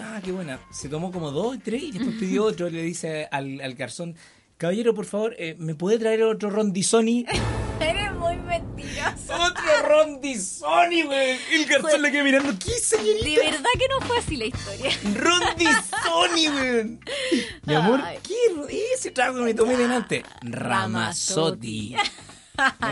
Ah, 0.00 0.20
qué 0.24 0.32
buena. 0.32 0.58
Se 0.72 0.88
tomó 0.88 1.12
como 1.12 1.30
dos, 1.30 1.56
tres 1.62 1.82
y 1.84 1.92
después 1.92 2.16
pidió 2.18 2.44
otro. 2.44 2.68
Le 2.68 2.82
dice 2.82 3.28
al, 3.30 3.60
al 3.60 3.74
garzón, 3.74 4.16
caballero, 4.58 4.92
por 4.94 5.04
favor, 5.04 5.34
eh, 5.38 5.54
¿me 5.58 5.74
puede 5.76 5.98
traer 5.98 6.22
otro 6.24 6.50
Rondizoni? 6.50 7.24
Muy 8.36 8.46
mentiroso. 8.48 9.34
¡Otro 9.34 9.88
Rondizoni, 9.88 11.02
güey! 11.02 11.38
El 11.52 11.66
garzón 11.66 12.02
le 12.02 12.10
queda 12.10 12.24
mirando, 12.24 12.52
¿qué 12.58 12.72
señorita? 12.78 13.40
De 13.40 13.50
verdad 13.50 13.70
que 13.78 13.88
no 13.88 14.00
fue 14.06 14.18
así 14.18 14.36
la 14.36 14.44
historia. 14.46 14.90
Rondizoni, 15.14 16.48
weón. 16.48 17.00
Mi 17.64 17.74
amor, 17.74 18.00
Ay. 18.04 18.18
¿qué 18.22 18.34
es 18.68 19.00
ese 19.00 19.10
trago 19.10 19.40
me 19.40 19.54
tomé 19.54 19.76
delante? 19.76 20.24
Ramazotti. 20.42 21.96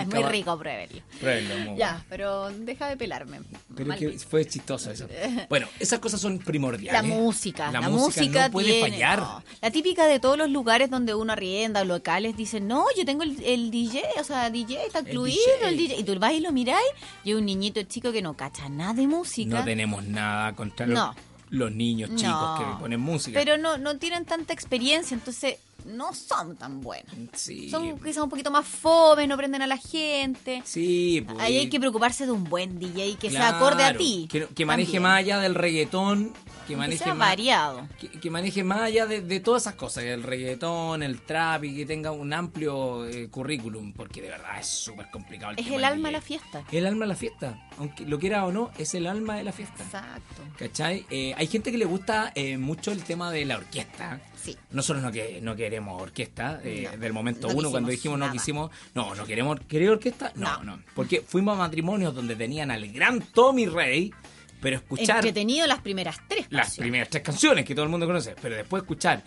Es 0.00 0.07
muy 0.07 0.23
rico, 0.25 0.59
pruébelo. 0.59 1.02
Pruébelo, 1.21 1.55
amor. 1.62 1.76
Ya, 1.79 2.05
pero 2.09 2.50
deja 2.50 2.88
de 2.88 2.97
pelarme. 2.97 3.40
Pero 3.76 3.95
que 3.97 4.19
fue 4.19 4.47
chistoso 4.47 4.90
eso. 4.90 5.07
Bueno, 5.49 5.67
esas 5.79 5.99
cosas 5.99 6.21
son 6.21 6.38
primordiales. 6.38 6.93
La 6.93 7.02
música, 7.07 7.71
La, 7.71 7.81
la, 7.81 7.88
música, 7.90 8.47
no 8.49 8.52
puede 8.52 8.73
tiene- 8.73 8.90
fallar. 8.90 9.19
no. 9.21 9.43
La 9.61 9.71
típica 9.71 10.07
de 10.07 10.19
todos 10.21 10.38
los 10.38 10.50
lugares 10.50 10.90
donde 10.90 11.14
uno 11.14 11.33
arrienda, 11.33 11.85
locales, 11.85 12.37
dicen, 12.37 12.67
no, 12.69 12.85
yo 12.97 13.05
tengo 13.05 13.23
el, 13.23 13.43
el 13.45 13.71
DJ, 13.71 14.02
o 14.19 14.25
sea, 14.25 14.49
DJ 14.50 14.87
está 14.87 15.00
El 15.00 15.09
incluido, 15.09 15.38
DJ. 15.59 15.69
el 15.69 15.76
DJ. 15.76 15.97
Y 16.00 16.05
tú 16.05 16.19
vas 16.19 16.33
y 16.33 16.40
lo 16.40 16.52
miráis, 16.52 16.87
y 17.25 17.35
un 17.35 17.45
niñito 17.47 17.83
chico 17.83 18.12
que 18.12 18.23
no 18.23 18.35
cacha 18.35 18.69
nada 18.69 18.95
de 18.95 19.07
música. 19.07 19.59
No 19.59 19.64
tenemos 19.64 20.05
nada 20.05 20.55
contra 20.55 20.87
los, 20.87 20.95
No. 20.95 21.14
los 21.50 21.73
niños 21.73 22.11
chicos 22.17 22.59
que 22.61 22.64
ponen 22.81 23.00
música. 23.00 23.38
Pero 23.38 23.59
no, 23.59 23.76
no 23.79 23.99
tienen 23.99 24.25
tanta 24.25 24.52
experiencia, 24.52 25.14
entonces 25.14 25.57
no 25.87 26.12
son 26.14 26.56
tan 26.56 26.80
buenos. 26.80 27.12
sí, 27.34 27.70
Son 27.70 27.99
quizás 27.99 28.22
un 28.25 28.30
poquito 28.30 28.50
más 28.50 28.66
fomes, 28.66 29.28
no 29.28 29.37
prenden 29.37 29.62
a 29.62 29.66
la 29.66 29.76
gente. 29.76 30.62
sí, 30.64 31.25
pues, 31.26 31.38
Ahí 31.40 31.58
hay 31.58 31.68
que 31.68 31.78
preocuparse 31.80 32.26
de 32.26 32.32
un 32.32 32.44
buen 32.44 32.78
DJ 32.78 33.16
que 33.16 33.30
sea 33.30 33.40
claro, 33.50 33.56
acorde 33.56 33.84
a 33.84 33.96
ti. 33.96 34.28
Que, 34.30 34.46
que 34.46 34.64
maneje 34.66 34.87
también. 34.92 35.02
más 35.04 35.18
allá 35.18 35.38
del 35.40 35.54
reggaetón, 35.54 36.32
que 36.66 36.75
Que 36.75 36.76
maneje 36.76 37.04
sea 37.04 37.14
más, 37.14 37.28
variado. 37.30 37.88
que, 37.99 38.08
que 38.08 38.30
maneje 38.30 38.62
más 38.64 38.80
allá 38.82 39.06
de, 39.06 39.20
de 39.22 39.40
todas 39.40 39.62
esas 39.62 39.75
cosas, 39.75 40.04
el 40.04 40.22
reggaetón, 40.22 41.02
el 41.02 41.20
trap 41.22 41.64
y 41.64 41.75
que 41.76 41.87
tenga 41.87 42.12
un 42.12 42.32
amplio 42.32 43.06
eh, 43.08 43.28
currículum, 43.28 43.92
porque 43.92 44.22
de 44.22 44.28
verdad 44.28 44.58
es 44.60 44.66
súper 44.66 45.10
complicado. 45.10 45.52
Es 45.56 45.64
tema 45.64 45.76
el 45.76 45.84
alma 45.84 46.08
de 46.08 46.12
la 46.12 46.20
fiesta. 46.20 46.62
El 46.70 46.87
alma 46.87 47.04
de 47.04 47.08
la 47.08 47.16
fiesta, 47.16 47.68
aunque 47.78 48.04
lo 48.04 48.18
quiera 48.18 48.44
o 48.46 48.52
no, 48.52 48.70
es 48.78 48.94
el 48.94 49.06
alma 49.06 49.37
de 49.37 49.44
la 49.44 49.52
fiesta. 49.52 49.82
Exacto. 49.82 50.42
¿Cachai? 50.58 51.06
Eh, 51.10 51.34
hay 51.37 51.46
gente 51.49 51.72
que 51.72 51.78
le 51.78 51.84
gusta 51.87 52.32
eh, 52.34 52.56
mucho 52.58 52.92
el 52.92 53.02
tema 53.02 53.32
de 53.32 53.44
la 53.44 53.56
orquesta. 53.56 54.20
Sí. 54.40 54.56
Nosotros 54.70 55.02
no, 55.02 55.10
que, 55.12 55.40
no 55.42 55.54
queremos 55.71 56.03
orquesta 56.03 56.61
eh, 56.65 56.89
No, 56.93 56.99
del 56.99 57.12
momento 57.12 57.49
no 57.49 57.55
uno, 57.55 57.71
cuando 57.71 57.91
dijimos 57.91 58.19
no 58.19 58.27
nada. 58.27 58.33
quisimos, 58.33 58.71
no, 58.95 59.15
no 59.15 59.25
queremos, 59.25 59.59
¿querer 59.69 59.91
orquesta? 59.91 60.33
No, 60.35 60.59
No. 60.65 60.77
no, 60.77 60.83
Porque 60.95 61.23
fuimos 61.27 61.55
a 61.55 61.59
matrimonios 61.59 62.15
donde 62.15 62.37
tenían 62.37 62.71
al 62.71 62.87
gran 62.93 63.21
Tommy 63.23 63.67
Rey 63.67 64.12
pero 64.61 64.77
escuchar 64.77 65.17
Entretenido 65.17 65.67
las 65.67 65.79
primeras 65.81 66.19
tres 66.29 66.47
las 66.50 66.67
canciones. 66.67 66.77
primeras 66.85 67.09
tres 67.09 67.23
canciones 67.23 67.65
que 67.65 67.75
todo 67.75 67.85
el 67.87 67.91
mundo 67.91 68.07
conoce, 68.07 68.37
pero 68.43 68.57
después 68.57 68.83
escuchar 68.83 69.23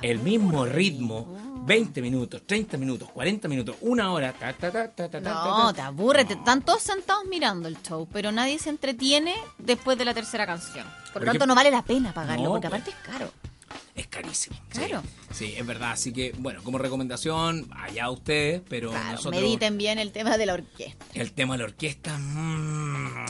el 0.00 0.20
mismo 0.20 0.64
ritmo, 0.64 1.64
20 1.66 2.00
minutos, 2.00 2.42
30 2.46 2.76
minutos, 2.78 3.10
40 3.10 3.48
minutos, 3.48 3.74
una 3.80 4.12
hora, 4.12 4.32
ta, 4.32 4.52
ta, 4.52 4.70
ta, 4.70 5.20
No, 5.20 5.74
te 5.74 5.80
aburre. 5.80 6.24
te- 6.24 6.34
Están 6.34 6.62
todos 6.62 6.82
sentados 6.82 7.24
mirando 7.28 7.66
el 7.66 7.82
show, 7.82 8.06
pero 8.12 8.30
nadie 8.30 8.60
se 8.60 8.70
entretiene 8.70 9.34
después 9.58 9.98
de 9.98 10.04
la 10.04 10.14
tercera 10.14 10.46
canción. 10.46 10.86
Por 11.12 11.22
lo 11.24 11.32
tanto, 11.32 11.46
no 11.46 11.56
vale 11.56 11.72
la 11.72 11.82
pena 11.82 12.12
pagarlo, 12.14 12.44
No, 12.44 12.50
porque 12.50 12.68
pues. 12.68 12.82
aparte 12.82 12.90
es 12.96 13.06
caro. 13.12 13.32
Es 13.96 14.06
carísimo. 14.08 14.56
Claro. 14.68 15.02
Sí, 15.32 15.54
es 15.56 15.66
verdad. 15.66 15.92
Así 15.92 16.12
que, 16.12 16.32
bueno, 16.38 16.62
como 16.62 16.76
recomendación, 16.78 17.66
allá 17.74 18.10
ustedes, 18.10 18.60
pero 18.68 18.90
Claro, 18.90 19.12
nosotros. 19.12 19.42
mediten 19.42 19.78
bien 19.78 19.98
el 19.98 20.12
tema 20.12 20.36
de 20.36 20.44
la 20.46 20.52
orquesta. 20.54 21.04
El 21.14 21.32
tema 21.32 21.54
de 21.54 21.58
la 21.58 21.64
orquesta. 21.64 22.16
mm, 22.18 23.26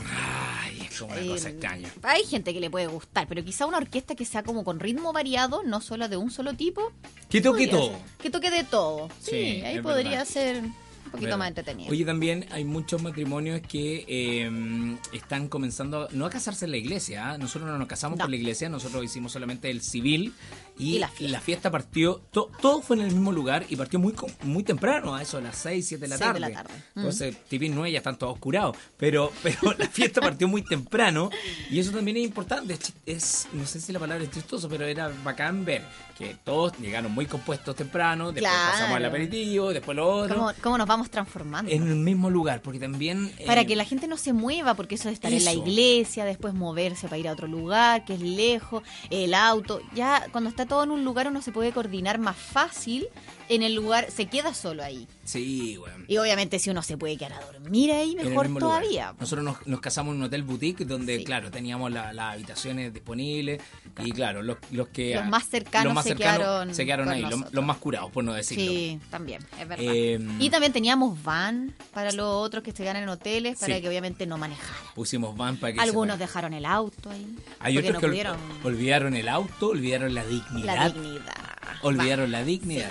ay, 0.64 0.88
es 0.90 0.98
como 0.98 1.12
una 1.12 1.22
cosa 1.26 1.48
El- 1.48 1.54
extraña. 1.54 1.88
Hay 2.02 2.24
gente 2.24 2.52
que 2.52 2.60
le 2.60 2.68
puede 2.68 2.88
gustar, 2.88 3.28
pero 3.28 3.44
quizá 3.44 3.64
una 3.66 3.78
orquesta 3.78 4.14
que 4.16 4.24
sea 4.24 4.42
como 4.42 4.64
con 4.64 4.80
ritmo 4.80 5.12
variado, 5.12 5.62
no 5.62 5.80
solo 5.80 6.08
de 6.08 6.16
un 6.16 6.30
solo 6.32 6.54
tipo. 6.54 6.92
Que 7.28 7.40
toque 7.40 7.68
todo. 7.68 7.90
ser. 7.90 7.98
Que 8.22 8.30
toque 8.30 8.50
de 8.50 8.64
todo. 8.64 9.08
Sí, 9.20 9.30
Sí, 9.30 9.62
ahí 9.62 9.80
podría 9.80 10.10
verdad. 10.10 10.24
ser 10.26 10.62
un 11.06 11.10
poquito 11.12 11.26
Verdad. 11.26 11.38
más 11.38 11.48
entretenido. 11.48 11.90
Oye, 11.90 12.04
también 12.04 12.46
hay 12.50 12.64
muchos 12.64 13.02
matrimonios 13.02 13.60
que 13.62 14.04
eh, 14.06 14.96
están 15.12 15.48
comenzando, 15.48 16.08
no 16.12 16.26
a 16.26 16.30
casarse 16.30 16.66
en 16.66 16.72
la 16.72 16.76
iglesia, 16.76 17.30
¿ah? 17.30 17.38
nosotros 17.38 17.70
no 17.70 17.78
nos 17.78 17.88
casamos 17.88 18.18
No. 18.18 18.24
por 18.24 18.30
la 18.30 18.36
iglesia, 18.36 18.68
nosotros 18.68 19.04
hicimos 19.04 19.32
solamente 19.32 19.70
el 19.70 19.80
civil 19.82 20.34
y, 20.78 20.96
Y 20.96 20.98
la 20.98 21.06
la, 21.06 21.12
fiesta. 21.12 21.40
fiesta. 21.40 21.70
partió, 21.70 22.20
to- 22.30 22.50
todo 22.60 22.80
fue 22.82 22.96
en 22.96 23.02
el 23.02 23.12
mismo 23.12 23.32
lugar 23.32 23.64
y 23.68 23.76
partió 23.76 23.98
muy 23.98 24.14
muy 24.42 24.62
temprano, 24.62 25.14
a 25.14 25.22
eso, 25.22 25.38
a 25.38 25.40
las 25.40 25.56
6, 25.56 25.86
7 25.88 26.00
de 26.02 26.08
la 26.08 26.16
Seis 26.18 26.26
tarde. 26.26 26.40
de 26.46 26.52
la 26.54 26.62
tarde. 26.62 26.74
Entonces, 26.94 27.36
TV 27.48 27.68
9 27.68 27.92
ya 27.92 27.98
están 27.98 28.18
todos 28.18 28.34
oscurados, 28.34 28.76
pero, 28.96 29.32
pero 29.42 29.58
la 29.78 29.86
fiesta 29.88 30.20
partió 30.20 30.48
muy 30.48 30.62
temprano 30.62 31.30
y 31.70 31.78
eso 31.78 31.90
también 31.92 32.16
es 32.18 32.24
importante, 32.24 32.78
es, 33.06 33.48
no 33.52 33.64
sé 33.66 33.80
si 33.80 33.92
la 33.92 33.98
palabra 33.98 34.24
es 34.24 34.30
chistoso, 34.30 34.68
pero 34.68 34.84
era 34.84 35.10
bacán 35.24 35.64
ver 35.64 35.82
que 36.18 36.34
todos 36.44 36.72
llegaron 36.78 37.12
muy 37.12 37.26
compuestos 37.26 37.76
temprano, 37.76 38.32
después 38.32 38.50
Claro. 38.52 38.72
pasamos 38.72 38.96
al 38.96 39.04
aperitivo, 39.04 39.70
después 39.72 39.94
lo 39.96 40.08
otro 40.08 40.36
¿Cómo, 40.36 40.52
cómo 40.62 40.78
nos 40.78 40.86
vamos 40.86 41.10
transformando? 41.10 41.70
en 41.70 41.86
el 41.88 41.96
mismo 41.96 42.30
lugar, 42.30 42.62
porque 42.62 42.78
también... 42.78 43.32
Para 43.46 43.62
eh, 43.62 43.66
que 43.66 43.76
la 43.76 43.84
gente 43.84 44.06
no 44.08 44.16
se 44.16 44.32
mueva, 44.32 44.74
porque 44.74 44.94
eso 44.94 45.08
de 45.08 45.14
estar 45.14 45.32
en 45.32 45.44
la 45.44 45.50
Eso. 45.52 45.60
iglesia, 45.66 46.24
después 46.24 46.54
moverse 46.54 47.06
para 47.08 47.18
ir 47.18 47.28
a 47.28 47.32
otro 47.32 47.46
lugar, 47.48 48.04
que 48.04 48.14
es 48.14 48.20
lejos, 48.20 48.82
el 49.10 49.34
auto, 49.34 49.80
ya 49.94 50.26
cuando 50.32 50.48
todo 50.66 50.84
en 50.84 50.90
un 50.90 51.04
lugar 51.04 51.28
uno 51.28 51.42
se 51.42 51.52
puede 51.52 51.72
coordinar 51.72 52.18
más 52.18 52.36
fácil 52.36 53.08
en 53.48 53.62
el 53.62 53.74
lugar, 53.74 54.10
se 54.10 54.26
queda 54.26 54.54
solo 54.54 54.82
ahí. 54.82 55.08
Sí, 55.26 55.76
bueno. 55.76 56.04
Y 56.08 56.16
obviamente 56.16 56.58
si 56.58 56.70
uno 56.70 56.82
se 56.82 56.96
puede 56.96 57.16
quedar 57.16 57.34
a 57.34 57.40
dormir 57.40 57.92
ahí, 57.92 58.16
mejor 58.16 58.48
lugar. 58.48 58.60
todavía. 58.60 59.14
Nosotros 59.20 59.44
nos, 59.44 59.66
nos 59.66 59.80
casamos 59.80 60.12
en 60.14 60.20
un 60.20 60.26
hotel 60.26 60.42
boutique 60.42 60.84
donde, 60.86 61.18
Sí. 61.18 61.24
claro, 61.24 61.50
teníamos 61.50 61.92
la- 61.92 62.12
las 62.12 62.32
habitaciones 62.34 62.92
disponibles 62.94 63.60
y, 64.04 64.12
claro, 64.12 64.42
los, 64.42 64.56
los 64.70 64.88
que... 64.88 65.14
Los 65.16 65.26
más 65.26 65.48
cercanos 65.48 66.02
se 66.04 66.14
quedaron 66.16 66.74
se 66.74 66.84
quedaron 66.86 67.08
ahí, 67.08 67.22
los, 67.22 67.52
los 67.52 67.64
más 67.64 67.76
curados, 67.76 68.10
por 68.10 68.24
no 68.24 68.32
decirlo. 68.32 68.64
Sí, 68.64 69.00
también, 69.10 69.42
es 69.60 69.68
verdad. 69.68 69.84
Eh, 69.86 70.18
y 70.38 70.48
también 70.50 70.72
teníamos 70.72 71.22
van 71.22 71.74
para 71.92 72.12
los 72.12 72.26
otros 72.26 72.62
que 72.62 72.72
se 72.72 72.86
en 72.86 73.08
hoteles, 73.08 73.58
para 73.58 73.74
Sí. 73.74 73.82
que 73.82 73.88
obviamente 73.88 74.26
no 74.26 74.38
manejaran. 74.38 74.94
Pusimos 74.94 75.36
van 75.36 75.56
para 75.56 75.72
que... 75.74 75.80
Algunos 75.80 76.18
dejaron 76.18 76.54
el 76.54 76.64
auto 76.64 77.10
ahí. 77.10 77.36
Hay 77.58 77.76
otros 77.78 77.94
no 77.94 78.00
que 78.00 78.06
pudieron 78.06 78.38
olvidaron 78.62 79.14
el 79.16 79.28
auto, 79.28 79.68
olvidaron 79.70 80.14
la 80.14 80.24
dignidad. 80.24 80.76
la 80.76 80.88
dignidad. 80.90 81.34
Olvidaron 81.82 82.30
la 82.30 82.44
dignidad. 82.44 82.90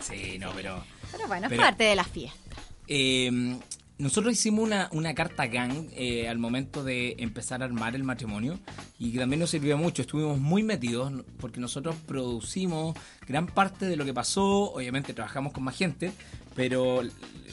Sí, 0.00 0.38
no, 0.38 0.50
pero... 0.54 0.84
Pero 1.12 1.28
bueno, 1.28 1.48
es 1.50 1.56
parte 1.56 1.84
de 1.84 1.96
la 1.96 2.04
fiesta. 2.04 2.38
Eh, 2.88 3.58
nosotros 4.00 4.32
hicimos 4.32 4.64
una, 4.64 4.88
una 4.92 5.14
carta 5.14 5.46
gang 5.46 5.88
eh, 5.92 6.26
al 6.26 6.38
momento 6.38 6.82
de 6.82 7.16
empezar 7.18 7.60
a 7.60 7.66
armar 7.66 7.94
el 7.94 8.02
matrimonio 8.02 8.58
y 8.98 9.12
que 9.12 9.18
también 9.18 9.40
nos 9.40 9.50
sirvió 9.50 9.76
mucho. 9.76 10.00
Estuvimos 10.00 10.38
muy 10.38 10.62
metidos 10.62 11.12
porque 11.38 11.60
nosotros 11.60 11.96
producimos 12.06 12.96
gran 13.28 13.46
parte 13.46 13.84
de 13.84 13.96
lo 13.96 14.06
que 14.06 14.14
pasó. 14.14 14.72
Obviamente 14.72 15.12
trabajamos 15.12 15.52
con 15.52 15.64
más 15.64 15.76
gente, 15.76 16.12
pero 16.54 17.02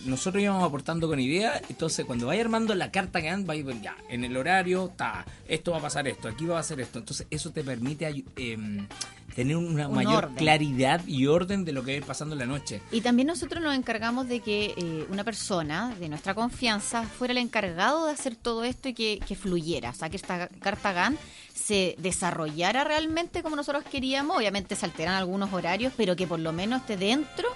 nosotros 0.05 0.41
íbamos 0.41 0.63
aportando 0.63 1.07
con 1.07 1.19
ideas. 1.19 1.61
Entonces, 1.69 2.05
cuando 2.05 2.27
vaya 2.27 2.41
armando 2.41 2.73
la 2.75 2.91
carta 2.91 3.19
gang, 3.19 3.47
va 3.47 3.53
a 3.53 3.55
ir 3.57 3.81
ya 3.81 3.95
en 4.09 4.23
el 4.23 4.35
horario, 4.37 4.87
está, 4.87 5.25
esto 5.47 5.71
va 5.71 5.77
a 5.77 5.81
pasar 5.81 6.07
esto, 6.07 6.27
aquí 6.27 6.45
va 6.45 6.55
a 6.55 6.59
pasar 6.59 6.79
esto. 6.79 6.99
Entonces, 6.99 7.27
eso 7.29 7.51
te 7.51 7.63
permite 7.63 8.23
em, 8.35 8.87
tener 9.35 9.57
una 9.57 9.87
Un 9.87 9.95
mayor 9.95 10.25
orden. 10.25 10.35
claridad 10.35 11.05
y 11.05 11.27
orden 11.27 11.65
de 11.65 11.71
lo 11.71 11.83
que 11.83 11.91
va 11.91 11.95
a 11.95 11.97
ir 11.97 12.05
pasando 12.05 12.33
en 12.35 12.39
la 12.39 12.45
noche. 12.45 12.81
Y 12.91 13.01
también 13.01 13.27
nosotros 13.27 13.61
nos 13.63 13.75
encargamos 13.75 14.27
de 14.27 14.39
que 14.39 14.73
eh, 14.77 15.05
una 15.09 15.23
persona 15.23 15.93
de 15.99 16.09
nuestra 16.09 16.33
confianza 16.33 17.03
fuera 17.03 17.33
el 17.33 17.37
encargado 17.37 18.05
de 18.07 18.13
hacer 18.13 18.35
todo 18.35 18.63
esto 18.63 18.89
y 18.89 18.93
que, 18.93 19.19
que 19.27 19.35
fluyera. 19.35 19.89
O 19.91 19.93
sea, 19.93 20.09
que 20.09 20.17
esta 20.17 20.47
carta 20.47 20.93
GAN 20.93 21.17
se 21.53 21.95
desarrollara 21.97 22.83
realmente 22.83 23.43
como 23.43 23.55
nosotros 23.55 23.83
queríamos. 23.83 24.37
Obviamente 24.37 24.75
se 24.75 24.85
alteran 24.85 25.15
algunos 25.15 25.51
horarios, 25.51 25.91
pero 25.97 26.15
que 26.15 26.25
por 26.27 26.39
lo 26.39 26.53
menos 26.53 26.81
esté 26.81 26.97
dentro 26.97 27.47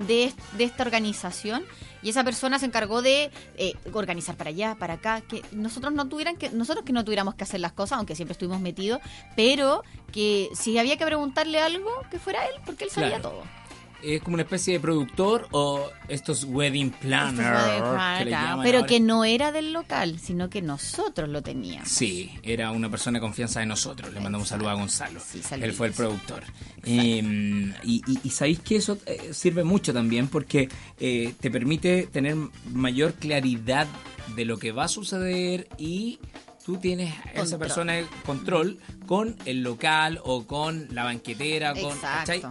de, 0.00 0.32
de 0.58 0.64
esta 0.64 0.82
organización. 0.82 1.64
Y 2.02 2.08
esa 2.10 2.24
persona 2.24 2.58
se 2.58 2.66
encargó 2.66 3.02
de 3.02 3.30
eh, 3.58 3.74
organizar 3.92 4.34
para 4.36 4.48
allá, 4.50 4.74
para 4.78 4.94
acá, 4.94 5.20
que 5.20 5.42
nosotros 5.52 5.92
no 5.92 6.08
tuvieran 6.08 6.36
que, 6.36 6.48
nosotros 6.50 6.84
que 6.84 6.92
no 6.94 7.04
tuviéramos 7.04 7.34
que 7.34 7.44
hacer 7.44 7.60
las 7.60 7.72
cosas, 7.72 7.98
aunque 7.98 8.16
siempre 8.16 8.32
estuvimos 8.32 8.60
metidos, 8.60 9.00
pero 9.36 9.82
que 10.10 10.48
si 10.54 10.78
había 10.78 10.96
que 10.96 11.04
preguntarle 11.04 11.60
algo, 11.60 11.90
que 12.10 12.18
fuera 12.18 12.46
él, 12.46 12.54
porque 12.64 12.84
él 12.84 12.90
sabía 12.90 13.20
Claro. 13.20 13.30
todo. 13.30 13.59
Es 14.02 14.22
como 14.22 14.34
una 14.34 14.42
especie 14.42 14.74
de 14.74 14.80
productor 14.80 15.48
o 15.52 15.88
estos 16.08 16.44
wedding 16.44 16.90
planners 16.90 17.48
Carta, 17.82 18.24
llaman 18.24 18.62
pero 18.64 18.78
ahora. 18.78 18.88
que 18.88 19.00
no 19.00 19.24
era 19.24 19.52
del 19.52 19.72
local, 19.72 20.18
sino 20.18 20.48
que 20.50 20.62
nosotros 20.62 21.28
lo 21.28 21.42
teníamos. 21.42 21.88
Sí, 21.88 22.30
era 22.42 22.70
una 22.70 22.88
persona 22.90 23.18
de 23.18 23.22
confianza 23.22 23.60
de 23.60 23.66
nosotros. 23.66 24.12
Le 24.12 24.20
mandamos 24.20 24.46
un 24.46 24.50
saludo 24.50 24.70
a 24.70 24.74
Gonzalo. 24.74 25.20
Sí. 25.20 25.40
Él 25.60 25.72
fue 25.72 25.88
el 25.88 25.92
productor. 25.92 26.42
Eh, 26.84 27.22
y, 27.84 28.02
y- 28.06 28.18
y 28.24 28.30
sabéis 28.30 28.60
que 28.60 28.76
eso 28.76 28.98
eh, 29.06 29.30
sirve 29.32 29.64
mucho 29.64 29.92
también 29.92 30.28
porque 30.28 30.68
eh, 30.98 31.34
te 31.40 31.50
permite 31.50 32.06
tener 32.10 32.36
mayor 32.72 33.14
claridad 33.14 33.86
de 34.34 34.44
lo 34.44 34.58
que 34.58 34.72
va 34.72 34.84
a 34.84 34.88
suceder 34.88 35.68
y 35.78 36.18
tú 36.64 36.76
tienes 36.76 37.12
a 37.18 37.30
esa 37.30 37.40
Control. 37.40 37.58
persona 37.58 37.92
de 37.94 38.06
control 38.26 38.78
con 39.06 39.36
el 39.44 39.62
local 39.62 40.20
o 40.22 40.46
con 40.46 40.86
la 40.92 41.04
banquetera, 41.04 41.74
con. 41.74 41.98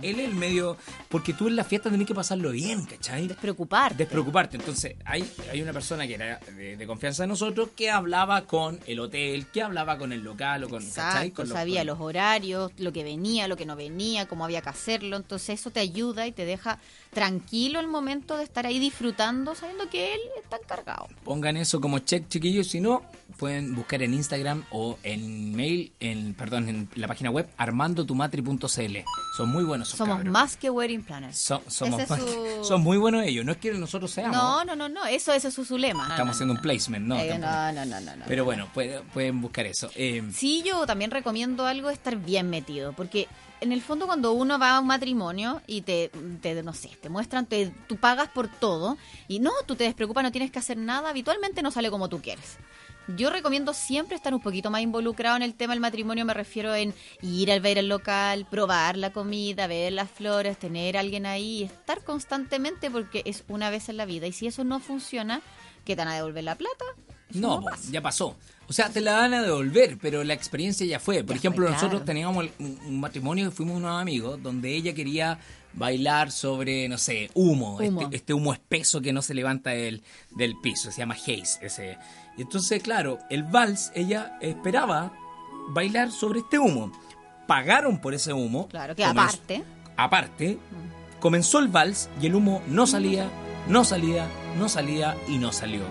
Él 0.01 0.19
es 0.19 0.27
el 0.27 0.35
medio, 0.35 0.77
porque 1.07 1.33
tú 1.33 1.47
en 1.47 1.55
la 1.55 1.63
fiesta 1.63 1.89
tenés 1.89 2.05
que 2.07 2.15
pasarlo 2.15 2.51
bien, 2.51 2.85
¿cachai? 2.85 3.27
Despreocuparte. 3.27 3.95
despreocuparte. 3.97 4.57
Entonces, 4.57 4.95
hay, 5.05 5.29
hay 5.51 5.61
una 5.61 5.71
persona 5.71 6.05
que 6.07 6.15
era 6.15 6.39
de, 6.57 6.75
de 6.75 6.87
confianza 6.87 7.23
de 7.23 7.27
nosotros 7.27 7.69
que 7.75 7.89
hablaba 7.89 8.45
con 8.45 8.79
el 8.87 8.99
hotel, 8.99 9.45
que 9.47 9.61
hablaba 9.61 9.97
con 9.97 10.11
el 10.11 10.21
local 10.21 10.63
o 10.65 10.69
con, 10.69 10.83
¿cachai? 10.83 11.27
Exacto, 11.27 11.35
Con 11.35 11.49
los- 11.49 11.57
sabía 11.57 11.81
con- 11.81 11.87
los 11.87 11.99
horarios, 12.01 12.71
lo 12.77 12.91
que 12.91 13.03
venía, 13.03 13.47
lo 13.47 13.55
que 13.55 13.65
no 13.65 13.75
venía, 13.75 14.27
cómo 14.27 14.43
había 14.43 14.61
que 14.61 14.69
hacerlo. 14.69 15.15
Entonces 15.17 15.59
eso 15.59 15.71
te 15.71 15.79
ayuda 15.79 16.27
y 16.27 16.31
te 16.33 16.43
deja 16.45 16.79
tranquilo 17.11 17.79
el 17.79 17.87
momento 17.87 18.37
de 18.37 18.43
estar 18.43 18.65
ahí 18.65 18.79
disfrutando, 18.79 19.55
sabiendo 19.55 19.89
que 19.89 20.13
él 20.13 20.19
está 20.43 20.57
encargado. 20.57 21.07
Pongan 21.23 21.57
eso 21.57 21.79
como 21.81 21.99
check, 21.99 22.27
chiquillos. 22.27 22.67
Si 22.67 22.79
no, 22.81 23.03
pueden 23.37 23.75
buscar 23.75 23.98
en 24.01 24.13
Instagram 24.13 24.63
o 24.71 24.97
en 25.03 25.55
mail, 25.55 25.91
en, 25.99 26.33
perdón, 26.33 26.69
en 26.69 26.89
la 26.95 27.07
página 27.07 27.29
web 27.31 27.47
armandotumatri.cl. 27.57 28.97
Son 29.37 29.49
muy 29.49 29.63
buenos 29.63 29.89
Somos 29.89 30.17
cabros. 30.17 30.31
más 30.33 30.57
que 30.57 30.69
wedding 30.69 31.03
planners. 31.03 31.37
So- 31.37 31.61
somos, 31.67 32.07
más- 32.09 32.19
su- 32.19 32.59
son 32.63 32.81
muy 32.81 32.97
buenos 32.97 33.23
ellos. 33.25 33.45
No 33.45 33.51
es 33.51 33.57
que 33.57 33.71
nosotros 33.73 34.11
seamos. 34.11 34.35
No, 34.35 34.65
no, 34.65 34.75
no, 34.75 34.89
no, 34.89 35.05
eso, 35.05 35.31
ese 35.33 35.47
es 35.49 35.53
su, 35.53 35.65
su 35.65 35.77
lema. 35.77 36.03
Estamos 36.03 36.25
no, 36.27 36.31
haciendo 36.31 36.53
no. 36.53 36.59
un 36.59 36.61
placement, 36.63 37.05
no. 37.05 37.17
Eh, 37.19 37.37
no, 37.37 37.71
no, 37.71 37.85
no, 37.85 37.99
no, 38.01 38.15
no. 38.15 38.25
Pero 38.27 38.45
bueno, 38.45 38.67
puede- 38.73 39.01
pueden 39.13 39.41
buscar 39.41 39.65
eso. 39.65 39.89
Eh, 39.95 40.23
Sí, 40.33 40.63
yo 40.65 40.85
también 40.85 41.11
recomiendo 41.11 41.65
algo 41.65 41.89
estar 41.89 42.15
bien 42.17 42.49
metido, 42.49 42.93
porque 42.93 43.27
en 43.61 43.71
el 43.71 43.81
fondo 43.81 44.05
cuando 44.07 44.31
uno 44.31 44.57
va 44.57 44.77
a 44.77 44.79
un 44.79 44.87
matrimonio 44.87 45.61
y 45.67 45.81
te, 45.81 46.09
te 46.41 46.63
no 46.63 46.73
sé, 46.73 46.89
te 47.01 47.09
muestran, 47.09 47.45
te, 47.45 47.71
tú 47.87 47.97
pagas 47.97 48.29
por 48.29 48.47
todo 48.47 48.97
y 49.27 49.39
no, 49.39 49.51
tú 49.65 49.75
te 49.75 49.83
despreocupas, 49.83 50.23
no 50.23 50.31
tienes 50.31 50.49
que 50.51 50.59
hacer 50.59 50.77
nada, 50.77 51.09
habitualmente 51.09 51.61
no 51.61 51.69
sale 51.71 51.89
como 51.91 52.07
tú 52.09 52.21
quieres. 52.21 52.57
Yo 53.15 53.29
recomiendo 53.29 53.73
siempre 53.73 54.15
estar 54.15 54.33
un 54.33 54.39
poquito 54.39 54.69
más 54.69 54.81
involucrado 54.81 55.35
en 55.37 55.41
el 55.43 55.55
tema 55.55 55.73
del 55.73 55.79
matrimonio, 55.81 56.25
me 56.25 56.33
refiero 56.33 56.75
en 56.75 56.93
ir 57.21 57.51
al 57.51 57.59
ver 57.59 57.77
el 57.77 57.87
local, 57.89 58.45
probar 58.49 58.97
la 58.97 59.11
comida, 59.11 59.67
ver 59.67 59.93
las 59.93 60.11
flores, 60.11 60.57
tener 60.59 60.95
a 60.95 60.99
alguien 60.99 61.25
ahí 61.25 61.63
estar 61.63 62.03
constantemente 62.03 62.91
porque 62.91 63.23
es 63.25 63.43
una 63.47 63.69
vez 63.69 63.89
en 63.89 63.97
la 63.97 64.05
vida 64.05 64.27
y 64.27 64.31
si 64.31 64.47
eso 64.47 64.63
no 64.63 64.79
funciona, 64.79 65.41
¿qué 65.85 65.95
te 65.95 66.01
van 66.03 66.09
a 66.09 66.15
devolver 66.15 66.43
la 66.43 66.55
plata? 66.55 66.85
Eso 67.29 67.39
No, 67.39 67.61
pasa. 67.61 67.89
ya 67.91 68.01
pasó. 68.01 68.35
O 68.67 68.73
sea, 68.73 68.89
te 68.89 69.01
la 69.01 69.13
van 69.17 69.33
a 69.33 69.41
devolver, 69.41 69.97
pero 69.99 70.23
la 70.23 70.35
experiencia 70.35 70.85
ya 70.85 70.99
fue. 70.99 71.23
Por 71.23 71.35
Ya 71.35 71.39
ejemplo, 71.39 71.65
fue, 71.65 71.73
nosotros 71.75 72.05
teníamos 72.05 72.45
un, 72.59 72.79
un 72.85 72.99
matrimonio 72.99 73.47
y 73.47 73.51
fuimos 73.51 73.77
unos 73.77 73.99
amigos 73.99 74.41
donde 74.43 74.75
ella 74.75 74.93
quería 74.93 75.39
bailar 75.73 76.31
sobre, 76.31 76.87
no 76.89 76.97
sé, 76.97 77.29
humo, 77.33 77.77
Humo. 77.77 78.01
Este, 78.01 78.15
este 78.15 78.33
humo 78.33 78.53
espeso 78.53 79.01
que 79.01 79.13
no 79.13 79.21
se 79.21 79.33
levanta 79.33 79.71
del, 79.71 80.03
del 80.31 80.55
piso, 80.59 80.91
se 80.91 80.99
llama 80.99 81.15
haze. 81.15 81.59
Ese. 81.61 81.97
Y 82.37 82.41
entonces, 82.41 82.81
claro, 82.81 83.19
el 83.29 83.43
vals, 83.43 83.91
ella 83.95 84.37
esperaba 84.41 85.13
bailar 85.69 86.11
sobre 86.11 86.39
este 86.39 86.59
humo. 86.59 86.91
Pagaron 87.47 87.99
por 87.99 88.13
ese 88.13 88.33
humo. 88.33 88.67
Claro, 88.67 88.95
que 88.95 89.03
aparte. 89.03 89.63
Aparte, 89.97 90.57
comenzó 91.19 91.59
el 91.59 91.67
vals 91.67 92.09
y 92.21 92.27
el 92.27 92.35
humo 92.35 92.61
no 92.67 92.87
salía, 92.87 93.29
no 93.67 93.83
salía, 93.83 94.27
no 94.57 94.69
salía 94.69 95.17
y 95.27 95.37
no 95.37 95.51
salió. 95.51 95.83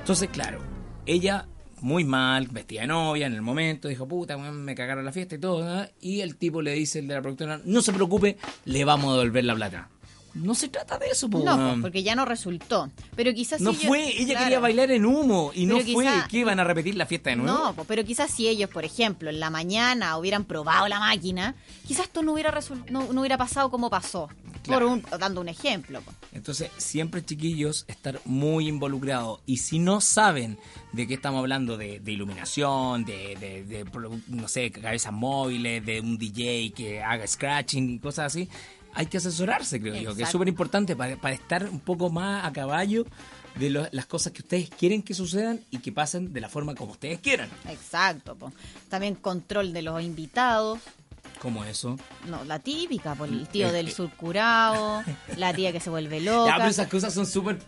Entonces, 0.00 0.28
claro, 0.30 0.60
ella 1.06 1.46
muy 1.84 2.02
mal, 2.04 2.48
vestida 2.48 2.80
de 2.80 2.86
novia 2.86 3.26
en 3.26 3.34
el 3.34 3.42
momento, 3.42 3.88
dijo, 3.88 4.08
puta, 4.08 4.38
me 4.38 4.74
cagaron 4.74 5.04
la 5.04 5.12
fiesta 5.12 5.34
y 5.34 5.38
todo, 5.38 5.62
¿no? 5.62 5.86
y 6.00 6.22
el 6.22 6.36
tipo 6.36 6.62
le 6.62 6.72
dice, 6.72 7.00
el 7.00 7.08
de 7.08 7.14
la 7.14 7.20
productora, 7.20 7.60
no 7.64 7.82
se 7.82 7.92
preocupe, 7.92 8.38
le 8.64 8.84
vamos 8.86 9.10
a 9.12 9.18
devolver 9.18 9.44
la 9.44 9.54
plata. 9.54 9.88
No 10.32 10.54
se 10.54 10.68
trata 10.68 10.98
de 10.98 11.08
eso, 11.08 11.28
po, 11.28 11.38
No, 11.44 11.76
porque 11.80 12.02
ya 12.02 12.16
no 12.16 12.24
resultó. 12.24 12.90
Pero 13.14 13.32
quizás 13.34 13.60
No 13.60 13.70
si 13.72 13.76
ellos- 13.82 13.88
fue, 13.88 14.08
ella 14.08 14.24
claro. 14.30 14.44
quería 14.44 14.58
bailar 14.60 14.90
en 14.92 15.04
humo 15.04 15.52
y 15.54 15.66
no 15.66 15.76
fue. 15.76 15.84
quizá- 15.84 16.26
¿Qué 16.28 16.38
iban 16.38 16.58
a 16.58 16.64
repetir 16.64 16.96
la 16.96 17.06
fiesta 17.06 17.30
de 17.30 17.36
nuevo? 17.36 17.56
No, 17.56 17.72
po, 17.74 17.84
pero 17.84 18.02
quizás 18.02 18.32
si 18.32 18.48
ellos, 18.48 18.68
por 18.70 18.84
ejemplo, 18.84 19.30
en 19.30 19.38
la 19.38 19.50
mañana 19.50 20.16
hubieran 20.18 20.44
probado 20.44 20.88
la 20.88 20.98
máquina, 20.98 21.54
quizás 21.86 22.06
esto 22.06 22.22
no 22.24 22.32
hubiera 22.32 22.52
no, 22.90 23.12
no 23.12 23.20
hubiera 23.20 23.38
pasado 23.38 23.70
como 23.70 23.90
pasó. 23.90 24.28
Claro. 24.64 24.88
Por 24.88 24.98
un, 25.14 25.20
dando 25.20 25.40
un 25.40 25.48
ejemplo. 25.48 26.02
Entonces, 26.32 26.70
siempre 26.78 27.24
chiquillos, 27.24 27.84
estar 27.88 28.20
muy 28.24 28.66
involucrados. 28.68 29.40
Y 29.46 29.58
si 29.58 29.78
no 29.78 30.00
saben 30.00 30.58
de 30.92 31.06
qué 31.06 31.14
estamos 31.14 31.38
hablando, 31.40 31.76
de, 31.76 32.00
de 32.00 32.12
iluminación, 32.12 33.04
de, 33.04 33.36
de- 33.36 33.64
de 33.64 33.84
produ- 33.86 34.22
no 34.28 34.48
sé, 34.48 34.70
cabezas 34.70 35.12
móviles, 35.12 35.84
de 35.84 36.00
un 36.00 36.18
DJ 36.18 36.72
que 36.74 37.02
haga 37.02 37.26
scratching 37.26 37.90
y 37.90 37.98
cosas 37.98 38.26
así, 38.26 38.48
hay 38.94 39.06
que 39.06 39.16
asesorarse, 39.18 39.80
creo 39.80 39.94
yo, 39.96 40.14
que 40.14 40.22
es 40.22 40.28
súper 40.30 40.48
importante 40.48 40.94
para, 40.96 41.16
para 41.16 41.34
estar 41.34 41.68
un 41.68 41.80
poco 41.80 42.10
más 42.10 42.44
a 42.44 42.52
caballo 42.52 43.04
de 43.56 43.70
lo- 43.70 43.88
las 43.92 44.06
cosas 44.06 44.32
que 44.32 44.42
ustedes 44.42 44.68
quieren 44.70 45.02
que 45.02 45.14
sucedan 45.14 45.60
y 45.70 45.78
que 45.78 45.92
pasen 45.92 46.32
de 46.32 46.40
la 46.40 46.48
forma 46.48 46.74
como 46.74 46.92
ustedes 46.92 47.20
quieran. 47.20 47.48
Exacto. 47.68 48.36
También 48.88 49.14
control 49.16 49.72
de 49.72 49.82
los 49.82 50.02
invitados. 50.02 50.78
Como 51.44 51.62
eso. 51.62 51.98
No, 52.26 52.42
la 52.44 52.58
típica, 52.58 53.14
por 53.14 53.28
el 53.28 53.46
tío 53.48 53.68
Eh, 53.68 53.72
del 53.72 53.88
eh. 53.88 53.92
sur 53.92 54.10
curado, 54.16 55.04
la 55.36 55.52
tía 55.52 55.72
que 55.72 55.78
se 55.80 55.90
vuelve 55.90 56.20
Ya, 56.24 56.32
loca. 56.32 56.54
pero 56.56 56.68
esas 56.70 56.88
cosas 56.88 57.12
son 57.12 57.26
súper 57.26 57.58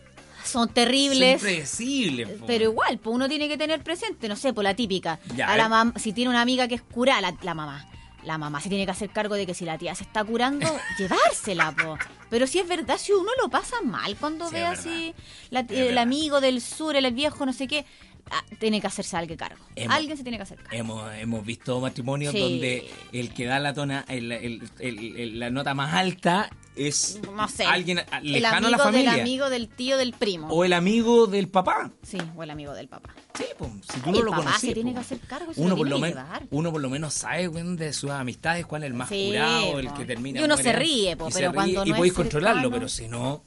Son 0.43 0.67
son 0.67 0.69
terribles. 0.75 1.43
predecibles. 1.43 2.27
po. 2.39 2.47
Pero 2.47 2.65
igual, 2.65 2.99
pues 2.99 3.15
uno 3.15 3.29
tiene 3.29 3.49
que 3.49 3.59
tener 3.59 3.83
presente, 3.83 4.29
no 4.31 4.37
sé, 4.37 4.55
por 4.55 4.65
la 4.65 4.75
típica. 4.75 5.21
Ya, 5.37 5.49
a 5.53 5.57
la 5.59 5.69
mam- 5.69 5.97
si 5.99 6.15
tiene 6.15 6.31
una 6.31 6.41
amiga 6.41 6.67
que 6.69 6.77
es 6.77 6.83
cura, 6.83 7.21
la, 7.21 7.37
la 7.43 7.53
mamá. 7.55 7.87
La 8.25 8.39
mamá 8.39 8.61
se 8.63 8.69
tiene 8.71 8.87
que 8.87 8.91
hacer 8.93 9.11
cargo 9.11 9.35
de 9.37 9.45
que 9.47 9.53
si 9.55 9.65
la 9.67 9.77
tía 9.77 9.95
se 9.95 10.05
está 10.05 10.25
curando, 10.25 10.67
llevársela, 10.99 11.73
po. 11.73 11.99
Pero 12.31 12.47
si 12.47 12.59
es 12.59 12.67
verdad, 12.67 12.97
si 12.99 13.13
uno 13.13 13.31
lo 13.43 13.51
pasa 13.51 13.77
mal 13.85 14.17
cuando 14.17 14.49
Sí, 14.49 14.55
ve 14.55 14.65
así 14.65 15.15
la- 15.51 15.67
el 15.69 15.99
amigo 15.99 16.41
del 16.41 16.61
sur, 16.63 16.97
el 16.97 17.13
viejo, 17.13 17.45
no 17.45 17.53
sé 17.53 17.69
qué, 17.69 17.85
ah, 18.31 18.43
tiene 18.59 18.81
que 18.81 18.87
hacerse 18.87 19.17
alguien 19.17 19.39
cargo. 19.39 19.65
Hemos- 19.75 19.97
Alguien 19.97 20.17
se 20.17 20.23
tiene 20.23 20.37
que 20.39 20.43
hacer 20.45 20.59
cargo. 20.59 20.71
Hemos, 20.77 21.15
hemos 21.15 21.45
visto 21.45 21.81
matrimonios 21.81 22.33
Sí. 22.33 22.41
donde 22.41 22.91
el 23.13 23.33
que 23.35 23.47
da 23.47 23.59
la 23.59 23.75
tona, 23.75 24.05
el- 24.09 24.33
el- 24.33 24.71
el- 24.79 25.17
el- 25.17 25.39
la 25.41 25.51
nota 25.51 25.75
más 25.75 25.95
alta 25.95 26.51
es 26.75 27.21
No 27.35 27.49
sé. 27.49 27.65
alguien 27.65 28.01
a- 28.01 28.19
el 28.19 28.33
lejano 28.33 28.55
a 28.55 28.59
amigo 28.59 28.71
la 28.71 28.79
familia. 28.79 29.13
del 29.13 29.21
amigo 29.23 29.51
del 29.51 29.69
tío 29.69 29.97
del 29.97 30.13
primo. 30.13 30.49
O 30.49 30.65
el 30.65 30.73
amigo 30.75 31.27
del 31.27 31.49
papá. 31.49 31.91
Sí, 32.03 32.19
o 32.37 32.43
el 32.43 32.51
amigo 32.51 32.75
del 32.75 32.89
papá. 32.89 33.15
Sí, 33.35 33.45
pues, 33.59 33.71
si 33.93 34.01
tú 34.01 34.11
Y 34.11 34.13
no 34.13 34.19
el 34.19 34.25
lo 34.27 34.31
papá 34.33 34.59
se 34.59 34.73
tiene 34.75 34.93
que 34.93 34.99
hacer 35.01 35.19
cargo 35.21 35.53
y 35.57 35.61
uno, 35.61 35.71
lo 35.71 35.77
por 35.77 35.89
lo 35.89 35.97
que 35.97 36.03
men- 36.03 36.11
llevar. 36.11 36.43
uno 36.51 36.73
por 36.73 36.81
lo 36.81 36.91
menos 36.91 37.15
sabe 37.15 37.49
weón, 37.49 37.77
de 37.77 37.93
sus 37.93 38.11
amistades 38.11 38.67
cuál 38.67 38.83
es 38.83 38.89
el 38.89 38.95
más 38.95 39.09
Sí, 39.09 39.27
curado, 39.29 39.79
el 39.79 39.93
que 39.95 40.05
termina. 40.05 40.41
Y 40.41 40.45
uno 40.45 40.55
muere, 40.55 40.71
se 40.71 40.77
ríe, 40.79 41.17
po, 41.17 41.29
y 41.29 41.33
se 41.33 41.39
pero 41.39 41.51
ríe, 41.53 41.55
cuando 41.55 41.87
Y 41.87 41.91
no 41.91 41.97
podéis 41.97 42.13
es 42.13 42.17
controlarlo, 42.17 42.61
cercano- 42.63 42.77
pero 42.77 42.89
si 42.89 43.09
no. 43.09 43.45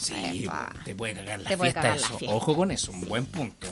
Sí, 0.00 0.14
Epa. 0.44 0.72
te 0.84 0.94
puede 0.94 1.14
cagar 1.14 1.40
la 1.40 1.48
Te 1.50 1.56
fiesta 1.58 1.80
cagar 1.82 2.00
la 2.00 2.06
eso. 2.06 2.18
fiesta. 2.18 2.36
Ojo 2.36 2.56
con 2.56 2.70
eso, 2.70 2.90
un 2.92 3.02
buen 3.02 3.26
punto. 3.26 3.68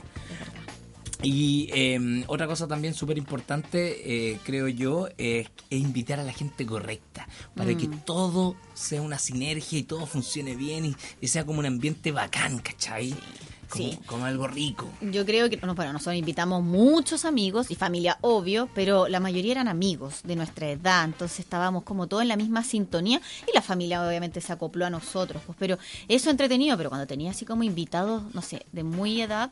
Y 1.21 1.69
eh, 1.73 2.23
otra 2.29 2.47
cosa 2.47 2.69
también 2.69 2.95
súper 2.95 3.19
importante, 3.19 4.33
eh, 4.33 4.39
creo 4.45 4.69
yo, 4.69 5.09
es, 5.19 5.49
es 5.69 5.81
invitar 5.81 6.21
a 6.21 6.23
la 6.23 6.33
gente 6.33 6.65
correcta, 6.65 7.27
para 7.57 7.77
que 7.77 7.89
Mm. 7.89 8.01
todo 8.05 8.55
sea 8.75 9.03
una 9.03 9.19
sinergia 9.19 9.81
y 9.81 9.83
todo 9.83 10.07
funcione 10.07 10.55
bien 10.55 10.85
y, 10.85 10.97
y 11.21 11.27
sea 11.27 11.45
como 11.45 11.59
un 11.59 11.67
ambiente 11.67 12.13
bacán, 12.13 12.61
¿cachai? 12.61 13.15
Como, 13.69 13.85
sí. 13.85 13.99
como 14.07 14.25
algo 14.25 14.47
rico. 14.47 14.89
Yo 15.01 15.27
creo 15.27 15.51
que, 15.51 15.59
no, 15.59 15.75
bueno, 15.75 15.93
nosotros 15.93 16.17
invitamos 16.17 16.63
muchos 16.63 17.25
amigos 17.25 17.71
y 17.71 17.75
familia, 17.75 18.19
obvio, 18.23 18.69
pero 18.75 19.09
la 19.09 19.21
mayoría 19.21 19.53
eran 19.53 19.69
amigos 19.69 20.21
de 20.25 20.37
nuestra 20.37 20.71
edad, 20.71 21.05
entonces 21.05 21.41
estábamos 21.41 21.83
como 21.83 22.07
todos 22.07 22.23
en 22.23 22.29
la 22.29 22.37
misma 22.37 22.65
sintonía 22.65 23.21
y 23.47 23.55
la 23.55 23.63
familia 23.63 24.07
obviamente 24.07 24.41
se 24.41 24.53
acopló 24.53 24.87
a 24.87 24.91
nosotros, 24.91 25.43
pues, 25.45 25.57
pero 25.59 25.79
eso 26.09 26.31
entretenido, 26.31 26.77
pero 26.77 26.89
cuando 26.89 27.07
tenía 27.07 27.31
así 27.31 27.45
como 27.45 27.62
invitados, 27.62 28.23
no 28.35 28.42
sé, 28.42 28.64
de 28.73 28.85
muy 28.85 29.21
edad, 29.21 29.51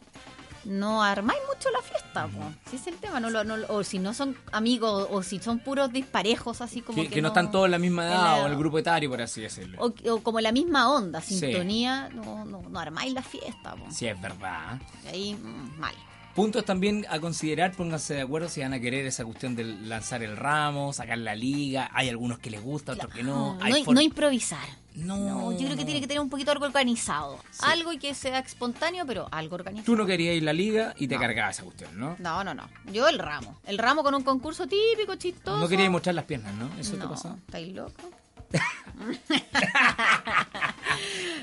no 0.67 1.03
armáis 1.03 1.41
mucho 1.55 1.71
la 1.71 1.81
fiesta, 1.81 2.29
pues. 2.29 2.47
si 2.71 2.77
es 2.77 2.87
el 2.87 2.97
tema, 2.97 3.21
no, 3.21 3.31
lo- 3.31 3.45
no 3.45 3.55
o 3.69 3.83
si 3.85 3.99
no 3.99 4.13
son 4.15 4.37
amigos 4.53 5.09
o 5.11 5.23
si 5.23 5.39
son 5.39 5.59
puros 5.61 5.93
disparejos, 5.93 6.61
así 6.61 6.83
como 6.83 6.97
Que, 7.03 7.09
que, 7.09 7.15
que 7.15 7.23
no 7.23 7.29
están 7.29 7.51
todos 7.51 7.67
en 7.67 7.71
la 7.73 7.79
misma 7.79 8.07
edad 8.07 8.23
la- 8.39 8.45
o 8.45 8.47
el 8.47 8.57
grupo 8.57 8.79
etario, 8.79 9.09
por 9.11 9.23
así 9.23 9.41
decirlo. 9.41 9.79
o, 9.81 9.95
o 10.13 10.23
como 10.23 10.41
la 10.41 10.53
misma 10.53 10.91
onda, 10.93 11.21
Sí. 11.21 11.39
sintonía, 11.39 12.09
no, 12.13 12.45
no, 12.45 12.63
no 12.69 12.79
armáis 12.81 13.13
la 13.15 13.23
fiesta, 13.23 13.75
pues. 13.77 13.97
Sí, 13.97 14.07
es 14.07 14.21
verdad. 14.21 14.81
ahí 15.11 15.35
mm, 15.35 15.79
mal. 15.79 15.95
Puntos 16.37 16.67
también 16.67 17.07
a 17.09 17.19
considerar, 17.19 17.73
pónganse 17.73 18.13
de 18.15 18.21
acuerdo 18.21 18.51
si 18.51 18.61
van 18.61 18.75
a 18.75 18.79
querer 18.79 19.07
esa 19.07 19.25
cuestión 19.25 19.57
de 19.57 19.65
lanzar 19.65 20.23
el 20.23 20.37
ramo, 20.37 20.93
sacar 20.93 21.17
la 21.17 21.35
liga. 21.35 21.89
Hay 21.95 22.11
algunos 22.11 22.39
que 22.39 22.51
les 22.51 22.63
gusta, 22.63 22.93
otros 22.93 23.11
que 23.13 23.23
no. 23.23 23.55
No, 23.55 23.59
Hay 23.65 23.73
no, 23.73 23.85
for- 23.85 23.95
no 23.95 24.03
improvisar. 24.03 24.69
No, 24.97 25.17
No, 25.17 25.53
yo 25.53 25.67
creo 25.67 25.77
que 25.77 25.85
tiene 25.87 26.01
que 26.01 26.07
tener 26.07 26.21
un 26.21 26.29
poquito 26.31 26.51
algo 26.53 26.67
organizado. 26.67 27.39
Sí. 27.51 27.61
Algo 27.63 27.91
y 27.93 27.99
que 27.99 28.13
sea 28.15 28.39
espontáneo, 28.41 29.05
pero 29.07 29.29
algo 29.31 29.55
organizado. 29.55 29.85
Tú 29.87 29.97
no 29.97 30.05
querías 30.07 30.35
ir 30.37 30.43
a 30.43 30.47
la 30.47 30.53
liga 30.53 30.95
y 30.99 31.09
te 31.09 31.15
No. 31.15 31.21
cargabas 31.23 31.57
esa 31.57 31.65
cuestión, 31.65 31.99
¿no? 31.99 32.17
No, 32.19 32.45
no, 32.45 32.53
no. 32.55 32.69
Yo 32.93 33.09
el 33.09 33.19
ramo. 33.19 33.59
El 33.65 33.79
ramo 33.79 34.03
con 34.03 34.15
un 34.15 34.23
concurso 34.23 34.67
típico, 34.67 35.15
chistoso. 35.17 35.59
No 35.59 35.69
querías 35.69 35.91
mostrar 35.91 36.15
las 36.15 36.25
piernas, 36.27 36.55
¿no? 36.55 36.69
¿Eso 36.79 36.93
te 36.93 36.99
no, 36.99 37.11
pasó? 37.11 37.35
¿Estáis 37.47 37.75
loco? 37.75 38.11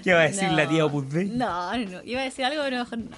¿Qué 0.03 0.13
va 0.13 0.21
a 0.21 0.23
decir 0.23 0.49
No. 0.49 0.55
la 0.55 0.67
tía 0.69 0.85
Opus 0.85 1.09
Dei? 1.09 1.25
No, 1.25 1.77
no, 1.77 1.89
no. 1.89 2.03
Iba 2.03 2.21
a 2.21 2.23
decir 2.25 2.43
algo, 2.45 2.61
pero 2.63 2.77
mejor 2.79 2.97
no. 2.99 3.17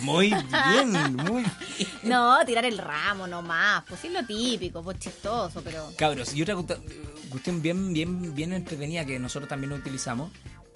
Muy 0.00 0.28
bien, 0.28 1.16
muy 1.16 1.42
bien. 1.78 1.88
No, 2.02 2.38
tirar 2.46 2.64
el 2.64 2.78
ramo 2.78 3.26
nomás. 3.26 3.84
Pues 3.88 4.04
es 4.04 4.12
lo 4.12 4.24
típico, 4.24 4.82
pues 4.82 4.98
chistoso, 4.98 5.62
pero. 5.62 5.92
Cabros, 5.96 6.34
y 6.34 6.42
otra 6.42 6.56
cuestión 7.30 7.60
bien, 7.62 7.92
bien, 7.92 8.34
bien 8.34 8.52
entretenida 8.52 9.04
que 9.04 9.18
nosotros 9.18 9.48
también 9.48 9.72
utilizamos 9.72 10.30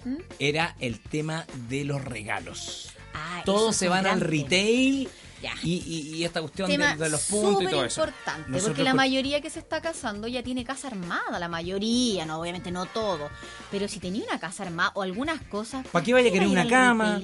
¿Mm? 0.05 0.15
era 0.39 0.75
el 0.79 0.99
tema 0.99 1.45
de 1.69 1.83
los 1.85 2.03
regalos. 2.03 2.89
Ah, 3.13 3.41
Todos 3.45 3.75
se 3.75 3.87
van 3.87 4.05
al 4.07 4.21
retail 4.21 5.09
Ya. 5.41 5.53
y, 5.63 5.77
y- 5.85 6.15
y 6.17 6.23
esta 6.23 6.39
cuestión 6.41 6.69
de, 6.69 6.77
tema 6.77 6.95
de 6.95 7.09
los 7.09 7.21
puntos 7.23 7.63
y 7.63 7.67
todo 7.67 7.83
eso. 7.85 8.01
importante, 8.01 8.49
Nosotros 8.51 8.63
porque 8.69 8.83
la 8.83 8.93
mayoría 8.93 9.41
que 9.41 9.49
se 9.49 9.59
está 9.59 9.81
casando 9.81 10.27
ya 10.27 10.43
tiene 10.43 10.63
casa 10.63 10.87
armada, 10.89 11.39
la 11.39 11.47
mayoría, 11.47 12.25
no, 12.25 12.39
obviamente 12.39 12.69
no 12.71 12.85
todo, 12.85 13.29
pero 13.71 13.87
si 13.87 13.99
tenía 13.99 14.23
una 14.25 14.39
casa 14.39 14.63
armada 14.63 14.91
o 14.93 15.01
algunas 15.01 15.41
cosas... 15.43 15.87
¿Para 15.87 16.05
qué 16.05 16.13
vaya 16.13 16.29
a 16.29 16.31
querer 16.31 16.47
una 16.47 16.67
cama, 16.67 17.21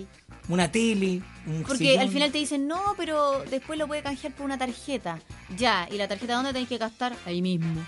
una 0.50 0.72
tele, 0.72 1.22
un 1.46 1.62
Porque 1.64 1.78
sillón? 1.90 2.00
al 2.00 2.10
final 2.10 2.32
te 2.32 2.40
dicen, 2.40 2.68
no, 2.68 2.82
pero 2.98 3.44
después 3.52 3.78
lo 3.78 3.86
puede 3.88 4.02
canjear 4.02 4.34
por 4.34 4.46
una 4.46 4.58
tarjeta. 4.58 5.20
Ya, 5.56 5.88
¿y 5.92 5.98
la 5.98 6.08
tarjeta 6.08 6.36
dónde 6.36 6.54
tenés 6.54 6.70
que 6.70 6.78
gastar? 6.80 7.16
Ahí 7.26 7.42
mismo. 7.42 7.86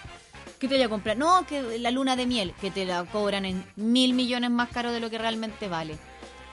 ¿Qué 0.60 0.68
te 0.68 0.74
vaya 0.76 0.88
a 0.88 0.90
comprar? 0.90 1.18
No, 1.18 1.46
que 1.48 1.80
la 1.80 1.90
luna 1.90 2.16
de 2.18 2.26
miel, 2.26 2.54
que 2.60 2.70
te 2.70 2.86
la 2.86 3.06
cobran 3.06 3.46
en 3.46 3.64
mil 3.78 4.14
millones 4.14 4.52
más 4.52 4.70
caro 4.70 4.92
de 4.92 5.00
lo 5.00 5.10
que 5.10 5.18
realmente 5.18 5.70
vale. 5.70 5.98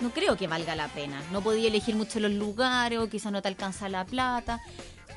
No 0.01 0.11
creo 0.11 0.37
que 0.37 0.47
valga 0.47 0.75
la 0.75 0.89
pena. 0.89 1.23
No 1.33 1.41
podía 1.41 1.69
elegir 1.69 1.95
mucho 1.95 2.21
los 2.21 2.31
lugares 2.31 2.99
o 2.99 3.09
quizás 3.09 3.33
no 3.33 3.41
te 3.43 3.49
alcanza 3.49 3.89
la 3.89 4.05
plata. 4.05 4.61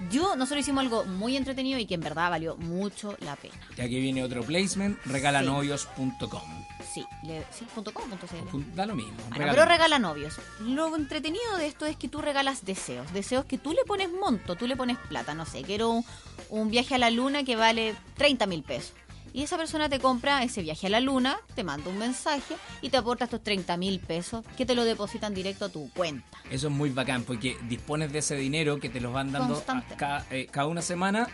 Yo, 0.10 0.38
nosotros 0.38 0.62
hicimos 0.62 0.82
algo 0.82 1.04
muy 1.04 1.36
entretenido 1.36 1.78
y 1.78 1.86
que 1.86 1.96
en 1.96 2.02
verdad 2.02 2.30
valió 2.30 2.56
mucho 2.56 3.18
la 3.20 3.36
pena. 3.36 3.56
Y 3.78 3.82
aquí 3.82 4.00
viene 4.00 4.24
otro 4.24 4.44
placement, 4.44 4.98
regalanovios.com. 5.06 6.66
Sí, 6.94 7.06
le, 7.24 7.44
sí, 7.52 7.66
punto 7.76 7.94
com, 7.94 8.10
punto 8.10 8.26
cl. 8.26 8.76
Da 8.76 8.86
lo 8.86 8.96
mismo. 8.96 9.14
Bueno, 9.16 9.36
regala 9.36 9.52
pero 9.52 9.66
regala 9.66 10.00
novios. 10.00 10.36
Lo 10.62 10.96
entretenido 10.96 11.58
de 11.58 11.68
esto 11.68 11.86
es 11.86 11.98
que 11.98 12.08
tú 12.08 12.22
regalas 12.22 12.66
deseos. 12.66 13.12
Deseos 13.12 13.44
que 13.46 13.58
tú 13.58 13.74
le 13.74 13.84
pones 13.86 14.10
monto, 14.10 14.56
tú 14.56 14.68
le 14.68 14.78
pones 14.78 14.98
plata. 14.98 15.34
No 15.34 15.46
sé, 15.46 15.64
quiero 15.64 15.90
un, 15.90 16.06
un 16.50 16.70
viaje 16.72 16.96
a 16.96 16.98
la 16.98 17.10
luna 17.10 17.44
que 17.44 17.58
vale 17.58 17.94
30 18.16 18.46
mil 18.48 18.64
pesos. 18.64 18.94
Y 19.34 19.44
esa 19.44 19.58
persona 19.58 19.90
te 19.90 20.00
compra 20.00 20.44
ese 20.44 20.62
viaje 20.62 20.88
a 20.88 20.90
la 20.90 21.00
luna, 21.00 21.38
te 21.56 21.64
manda 21.64 21.90
un 21.90 21.98
mensaje 21.98 22.56
y 22.82 22.90
te 22.90 22.98
aporta 22.98 23.26
estos 23.26 23.44
30 23.44 23.78
mil 23.78 24.00
pesos 24.00 24.44
que 24.58 24.66
te 24.66 24.76
lo 24.76 24.84
depositan 24.84 25.34
directo 25.34 25.66
a 25.66 25.70
tu 25.70 25.90
cuenta. 25.92 26.26
Eso 26.50 26.68
es 26.68 26.74
muy 26.74 26.90
bacán 26.90 27.24
porque 27.24 27.58
dispones 27.68 28.12
de 28.12 28.20
ese 28.20 28.36
dinero 28.36 28.80
que 28.80 28.90
te 28.90 29.00
los 29.00 29.14
van 29.14 29.32
dando 29.32 29.56
Constante. 29.56 29.94
a 29.94 29.98
ca- 29.98 30.26
eh, 30.32 30.48
cada 30.50 30.68
una 30.68 30.82
semana. 30.82 31.28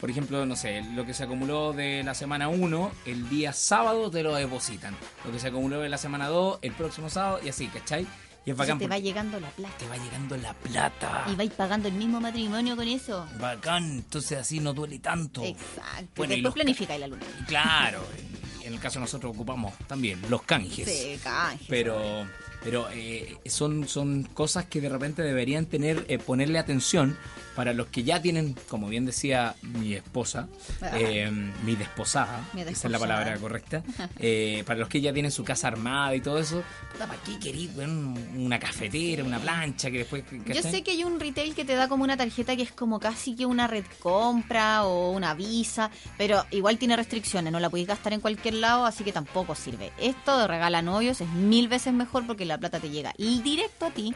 Por 0.00 0.10
ejemplo, 0.10 0.44
no 0.46 0.56
sé, 0.56 0.82
lo 0.94 1.04
que 1.04 1.14
se 1.14 1.24
acumuló 1.24 1.72
de 1.72 2.02
la 2.02 2.14
semana 2.14 2.48
1, 2.48 2.90
el 3.06 3.28
día 3.28 3.52
sábado 3.52 4.10
te 4.10 4.22
lo 4.22 4.34
depositan. 4.34 4.96
Lo 5.24 5.32
que 5.32 5.38
se 5.38 5.48
acumuló 5.48 5.80
de 5.80 5.88
la 5.88 5.98
semana 5.98 6.28
2, 6.28 6.58
el 6.62 6.72
próximo 6.72 7.10
sábado 7.10 7.40
y 7.44 7.48
así, 7.48 7.66
¿cachai? 7.68 8.06
Y 8.44 8.50
es 8.50 8.56
bacán 8.56 8.78
te 8.78 8.88
va 8.88 8.98
llegando 8.98 9.38
la 9.38 9.50
plata. 9.50 9.76
te 9.78 9.88
va 9.88 9.96
llegando 9.96 10.36
la 10.36 10.54
plata. 10.54 11.26
Y 11.30 11.36
vais 11.36 11.52
pagando 11.52 11.88
el 11.88 11.94
mismo 11.94 12.20
matrimonio 12.20 12.74
con 12.76 12.88
eso. 12.88 13.26
Bacán, 13.38 13.84
entonces 13.84 14.38
así 14.38 14.58
no 14.58 14.72
duele 14.72 14.98
tanto. 14.98 15.44
Exacto. 15.44 16.08
Bueno, 16.16 16.34
Después 16.34 16.54
planificáis 16.54 17.00
la 17.00 17.06
luna. 17.06 17.22
Claro, 17.46 18.04
en 18.62 18.72
el 18.74 18.80
caso 18.80 18.98
nosotros 18.98 19.32
ocupamos 19.32 19.74
también 19.86 20.20
los 20.28 20.42
canjes. 20.42 20.88
Sí, 20.88 21.18
canje. 21.22 21.66
Pero, 21.68 22.26
pero 22.64 22.88
eh, 22.92 23.36
son, 23.46 23.88
son 23.88 24.22
cosas 24.34 24.66
que 24.66 24.80
de 24.80 24.88
repente 24.88 25.22
deberían 25.22 25.66
tener, 25.66 26.04
eh, 26.08 26.18
ponerle 26.18 26.58
atención 26.58 27.16
para 27.56 27.74
los 27.74 27.88
que 27.88 28.02
ya 28.02 28.22
tienen, 28.22 28.56
como 28.68 28.88
bien 28.88 29.04
decía 29.04 29.54
mi 29.62 29.92
esposa, 29.94 30.48
Ah. 30.80 30.90
eh, 30.98 31.30
mi 31.64 31.76
desposada, 31.76 32.48
Mi 32.54 32.62
esa 32.62 32.70
es 32.88 32.90
la 32.90 32.98
palabra 32.98 33.36
correcta, 33.36 33.82
eh, 34.18 34.62
para 34.66 34.78
los 34.80 34.88
que 34.88 35.00
ya 35.02 35.12
tienen 35.12 35.30
su 35.30 35.44
casa 35.44 35.68
armada 35.68 36.14
y 36.14 36.20
todo 36.20 36.38
eso, 36.38 36.62
¿para 36.98 37.14
qué 37.40 37.68
weón, 37.76 38.16
una 38.36 38.58
cafetera, 38.58 39.22
una 39.22 39.38
plancha 39.38 39.90
que 39.90 39.98
después... 39.98 40.24
Yo 40.46 40.62
sé 40.62 40.82
que 40.82 40.92
hay 40.92 41.04
un 41.04 41.20
retail 41.20 41.54
que 41.54 41.64
te 41.64 41.74
da 41.74 41.88
como 41.88 42.04
una 42.04 42.16
tarjeta 42.16 42.56
que 42.56 42.62
es 42.62 42.72
como 42.72 42.98
casi 42.98 43.34
que 43.36 43.44
una 43.44 43.66
red 43.66 43.84
compra 44.00 44.84
o 44.84 45.10
una 45.10 45.34
visa, 45.34 45.90
pero 46.16 46.44
igual 46.50 46.78
tiene 46.78 46.96
restricciones, 46.96 47.52
no 47.52 47.60
la 47.60 47.68
podéis 47.68 47.88
gastar 47.88 48.12
en 48.14 48.20
cualquier 48.20 48.54
lado, 48.54 48.86
así 48.86 49.04
que 49.04 49.12
tampoco 49.12 49.54
sirve. 49.54 49.92
Esto 49.98 50.38
de 50.38 50.46
regala 50.48 50.80
novios 50.80 51.20
es 51.20 51.28
mil 51.28 51.68
veces 51.68 51.92
mejor 51.92 52.26
porque 52.26 52.44
la 52.46 52.51
plata 52.58 52.80
te 52.80 52.90
llega 52.90 53.12
directo 53.18 53.86
a 53.86 53.90
ti 53.90 54.14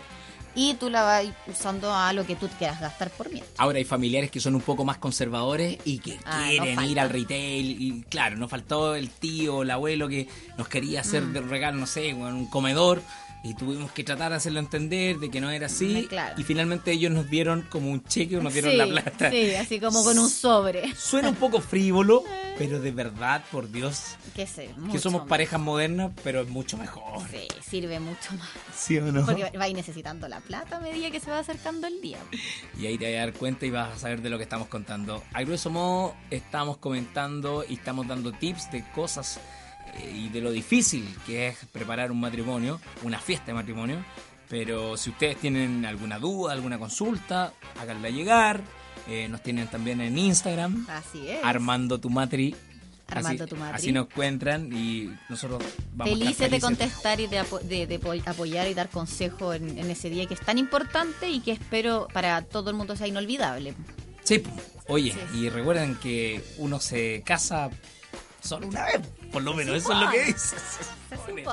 y 0.59 0.72
tú 0.75 0.88
la 0.88 1.03
vas 1.03 1.25
usando 1.46 1.92
a 1.94 2.12
lo 2.14 2.25
que 2.27 2.35
tú 2.35 2.49
quieras 2.59 2.81
gastar 2.81 3.11
por 3.11 3.29
mientras. 3.31 3.53
Ahora 3.59 3.77
hay 3.77 3.85
familiares 3.85 4.31
que 4.31 4.40
son 4.40 4.55
un 4.55 4.62
poco 4.62 4.87
más 4.87 4.96
conservadores 4.96 5.77
y 5.85 5.99
que 5.99 6.18
Ah, 6.25 6.44
no 6.57 6.62
quieren 6.64 6.85
ir 6.85 6.99
al 7.01 7.11
retail. 7.11 7.83
Y 7.83 8.03
claro, 8.09 8.37
nos 8.38 8.51
faltó 8.51 8.94
el 8.94 9.11
tío 9.11 9.57
o 9.57 9.62
el 9.64 9.70
abuelo 9.70 10.09
que 10.09 10.29
nos 10.57 10.66
quería 10.68 11.01
hacer 11.03 11.25
Mm. 11.25 11.33
de 11.35 11.40
regalo, 11.42 11.77
no 11.79 11.87
sé, 11.87 12.14
un 12.14 12.46
comedor. 12.46 13.03
Y 13.46 13.54
tuvimos 13.54 13.92
que 13.92 14.02
tratar 14.02 14.30
de 14.30 14.38
hacerlo 14.38 14.59
entender 14.59 15.18
de 15.18 15.30
que 15.30 15.40
no 15.40 15.50
era 15.50 15.66
así. 15.66 16.02
Mm, 16.04 16.09
claro. 16.09 16.35
Y 16.37 16.42
finalmente 16.42 16.90
ellos 16.90 17.12
nos 17.12 17.30
dieron 17.30 17.62
como 17.62 17.92
un 17.92 18.02
cheque 18.02 18.37
o 18.37 18.42
nos 18.42 18.52
dieron 18.52 18.72
sí, 18.72 18.76
la 18.76 18.87
plata. 18.87 19.30
Sí, 19.30 19.54
así 19.54 19.78
como 19.78 20.02
con 20.02 20.18
un 20.18 20.28
sobre. 20.28 20.92
Suena 20.96 21.28
un 21.28 21.37
poco 21.37 21.61
frívolo, 21.61 22.24
pero 22.59 22.80
de 22.80 22.90
verdad, 22.90 23.44
por 23.52 23.70
Dios, 23.70 24.16
Que 24.35 24.48
sé, 24.48 24.70
que 24.90 24.98
somos 24.98 25.28
parejas 25.28 25.61
modernas, 25.61 26.11
pero 26.24 26.40
es 26.40 26.48
mucho 26.48 26.76
mejor. 26.76 27.22
Sí, 27.30 27.46
sirve 27.64 28.00
mucho 28.00 28.35
más. 28.35 28.48
¿Sí 28.74 28.98
o 28.98 29.12
no? 29.12 29.24
Porque 29.24 29.56
vais 29.56 29.74
necesitando 29.74 30.26
la 30.26 30.40
plata 30.40 30.78
a 30.78 30.80
medida 30.80 31.12
que 31.12 31.20
se 31.20 31.30
va 31.30 31.38
acercando 31.38 31.87
el 31.87 32.00
día. 32.00 32.18
Y 32.80 32.87
ahí 32.87 32.98
te 32.98 33.04
vas 33.04 33.22
a 33.22 33.26
dar 33.26 33.32
cuenta 33.32 33.64
y 33.64 33.70
vas 33.70 33.94
a 33.94 33.98
saber 33.98 34.22
de 34.22 34.30
lo 34.30 34.38
que 34.38 34.44
estamos 34.44 34.66
contando. 34.66 35.22
A 35.32 35.42
grueso 35.44 35.70
modo, 35.70 36.16
estamos 36.30 36.78
comentando 36.78 37.64
y 37.68 37.74
estamos 37.74 38.09
dando 38.09 38.32
tips 38.32 38.72
de 38.72 38.85
cosas 38.90 39.37
eh, 39.37 39.55
y 40.14 40.28
de 40.28 40.40
lo 40.40 40.50
difícil 40.50 41.06
que 41.26 41.48
es 41.48 41.56
preparar 41.72 42.11
un 42.12 42.20
matrimonio, 42.20 42.80
una 43.02 43.18
fiesta 43.18 43.46
de 43.46 43.54
matrimonio. 43.54 44.04
Pero 44.48 44.96
si 44.96 45.11
ustedes 45.11 45.37
tienen 45.38 45.85
alguna 45.85 46.18
duda, 46.18 46.52
alguna 46.52 46.78
consulta, 46.78 47.52
háganla 47.80 48.11
llegar. 48.11 48.61
Eh, 49.09 49.28
nos 49.28 49.42
tienen 49.42 49.66
también 49.68 50.00
en 50.00 50.16
Instagram, 50.18 50.87
Así 50.88 51.28
es. 51.28 51.38
Armando 51.44 51.98
tu 52.00 52.11
Matri. 52.11 52.54
Armando 53.09 53.44
así, 53.44 53.50
tu 53.50 53.56
Matri. 53.56 53.74
así 53.76 53.92
nos 53.92 54.06
encuentran 54.06 54.72
y 54.72 55.11
nosotros 55.28 55.62
vamos 55.94 56.12
a 56.14 56.16
Felices 56.18 56.38
de 56.38 56.44
felices. 56.46 56.62
contestar 56.64 57.20
y 57.20 57.28
de, 57.28 57.40
apo- 57.40 57.61
de- 57.61 57.87
de 57.87 58.00
apo- 58.00 58.20
apoyar 58.26 58.68
y 58.68 58.74
dar 58.74 58.88
consejo 58.88 59.52
en, 59.54 59.78
en 59.78 59.90
ese 59.90 60.11
día 60.11 60.26
que 60.26 60.35
es 60.35 60.40
tan 60.40 60.59
importante 60.59 61.28
y 61.30 61.38
que 61.40 61.52
espero 61.52 62.09
para 62.12 62.42
todo 62.42 62.70
el 62.70 62.76
mundo 62.76 62.96
sea 62.96 63.06
inolvidable. 63.06 63.74
Sí, 64.24 64.42
oye, 64.88 65.12
Sí. 65.32 65.38
y 65.38 65.48
recuerden 65.50 65.94
que 65.96 66.42
uno 66.59 66.80
se 66.80 67.22
casa 67.24 67.70
solo 68.46 68.68
una 68.68 68.85
vez, 68.85 69.00
por 69.32 69.42
lo 69.42 69.52
menos, 69.54 69.76
eso 69.76 69.92
es 69.92 69.98
lo 70.00 70.11
que 70.11 70.24
dice. 70.24 70.56
Se 71.09 71.16
supone. 71.16 71.44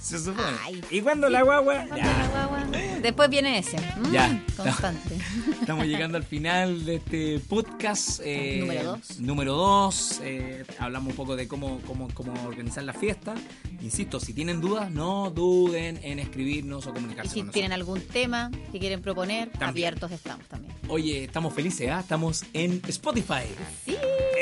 Se 0.00 0.18
supone. 0.18 0.48
Ay. 0.64 0.82
¿Y 0.90 1.00
cuando 1.00 1.28
la 1.28 1.42
guagua? 1.42 1.74
Cuando 1.86 1.96
Ya. 1.96 2.04
la 2.18 2.28
guagua- 2.28 3.00
Después 3.02 3.28
viene 3.30 3.58
ese. 3.58 3.76
Mm, 3.78 4.12
Ya. 4.12 4.44
Constante. 4.56 5.16
Estamos 5.60 5.86
llegando 5.86 6.16
al 6.16 6.24
final 6.24 6.84
de 6.84 6.96
este 6.96 7.40
podcast. 7.40 8.20
eh, 8.24 8.58
Número 8.60 8.84
dos. 8.84 9.20
Número 9.20 9.52
dos. 9.54 10.20
eh, 10.22 10.64
hablamos 10.78 11.10
un 11.10 11.16
poco 11.16 11.36
de 11.36 11.46
cómo, 11.46 11.80
cómo, 11.86 12.08
cómo 12.14 12.32
organizar 12.46 12.84
la 12.84 12.92
fiesta. 12.94 13.34
Insisto, 13.82 14.18
si 14.18 14.32
tienen 14.32 14.60
dudas, 14.60 14.90
no 14.90 15.30
duden 15.30 16.00
en 16.02 16.18
escribirnos 16.18 16.86
o 16.86 16.90
Y 16.90 16.92
comunicarse 16.94 17.32
si 17.34 17.40
con 17.42 17.50
tienen 17.50 17.72
algún 17.72 18.00
tema 18.00 18.50
que 18.72 18.78
quieren 18.78 19.02
proponer, 19.02 19.50
También. 19.50 19.68
abiertos 19.68 20.10
estamos 20.12 20.46
también. 20.48 20.74
Oye, 20.88 21.24
estamos 21.24 21.52
felices, 21.52 21.90
¿ah? 21.90 22.00
Estamos 22.00 22.44
en 22.54 22.80
Spotify. 22.88 23.44
Sí. 23.84 23.95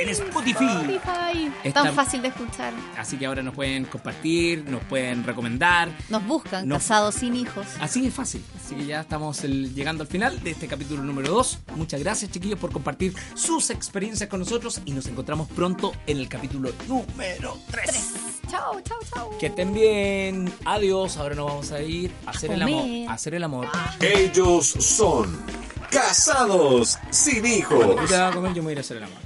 En 0.05 0.11
Spotify. 0.11 0.65
Spotify. 0.65 1.73
Tan 1.73 1.95
fácil 1.95 2.23
de 2.23 2.29
escuchar. 2.29 2.73
Así 2.99 3.17
que 3.17 3.27
ahora 3.27 3.43
nos 3.43 3.55
pueden 3.55 3.85
compartir, 3.85 4.65
nos 4.69 4.83
pueden 4.85 5.25
recomendar. 5.25 5.89
Nos 6.09 6.25
buscan, 6.27 6.69
casados 6.69 7.15
sin 7.17 7.35
hijos. 7.37 7.67
Así 7.81 8.07
es 8.07 8.15
fácil. 8.15 8.45
Así 8.63 8.75
que 8.75 8.87
ya 8.87 9.01
estamos 9.01 9.43
el- 9.45 9.75
llegando 9.75 10.03
al 10.03 10.09
final 10.09 10.43
de 10.43 10.51
este 10.51 10.67
capítulo 10.69 11.03
número 11.03 11.29
2. 11.33 11.59
Muchas 11.77 12.01
gracias, 12.01 12.31
chiquillos, 12.31 12.59
por 12.59 12.71
compartir 12.73 13.15
sus 13.35 13.71
experiencias 13.71 14.29
con 14.29 14.41
nosotros 14.41 14.81
y 14.85 14.93
nos 14.93 15.07
encontramos 15.07 15.49
pronto 15.49 15.93
en 16.07 16.19
el 16.19 16.29
capítulo 16.29 16.71
número 16.89 17.59
3. 17.71 18.13
Chao, 18.51 18.81
chao, 18.83 18.99
chao. 19.13 19.39
Que 19.39 19.47
estén 19.47 19.73
bien. 19.75 20.53
Adiós. 20.65 21.17
Ahora 21.17 21.35
nos 21.35 21.47
vamos 21.47 21.73
a 21.73 21.81
ir 21.81 22.13
a 22.27 22.31
hacer 22.31 22.53
el 22.53 22.63
amor. 22.63 22.85
A 23.09 23.15
hacer 23.15 23.35
el 23.35 23.43
amor. 23.45 23.69
Ellos 24.01 24.67
son 24.67 25.43
casados 25.91 26.99
sin 27.11 27.45
hijos. 27.47 27.97
Tú 27.97 28.07
te 28.07 28.17
vas 28.17 28.33
a 28.33 28.35
comer, 28.35 28.51
yo 28.53 28.57
me 28.63 28.67
voy 28.67 28.71
a 28.71 28.73
ir 28.73 28.79
a 28.79 28.81
hacer 28.83 28.97
el 28.99 29.05
amor. 29.05 29.19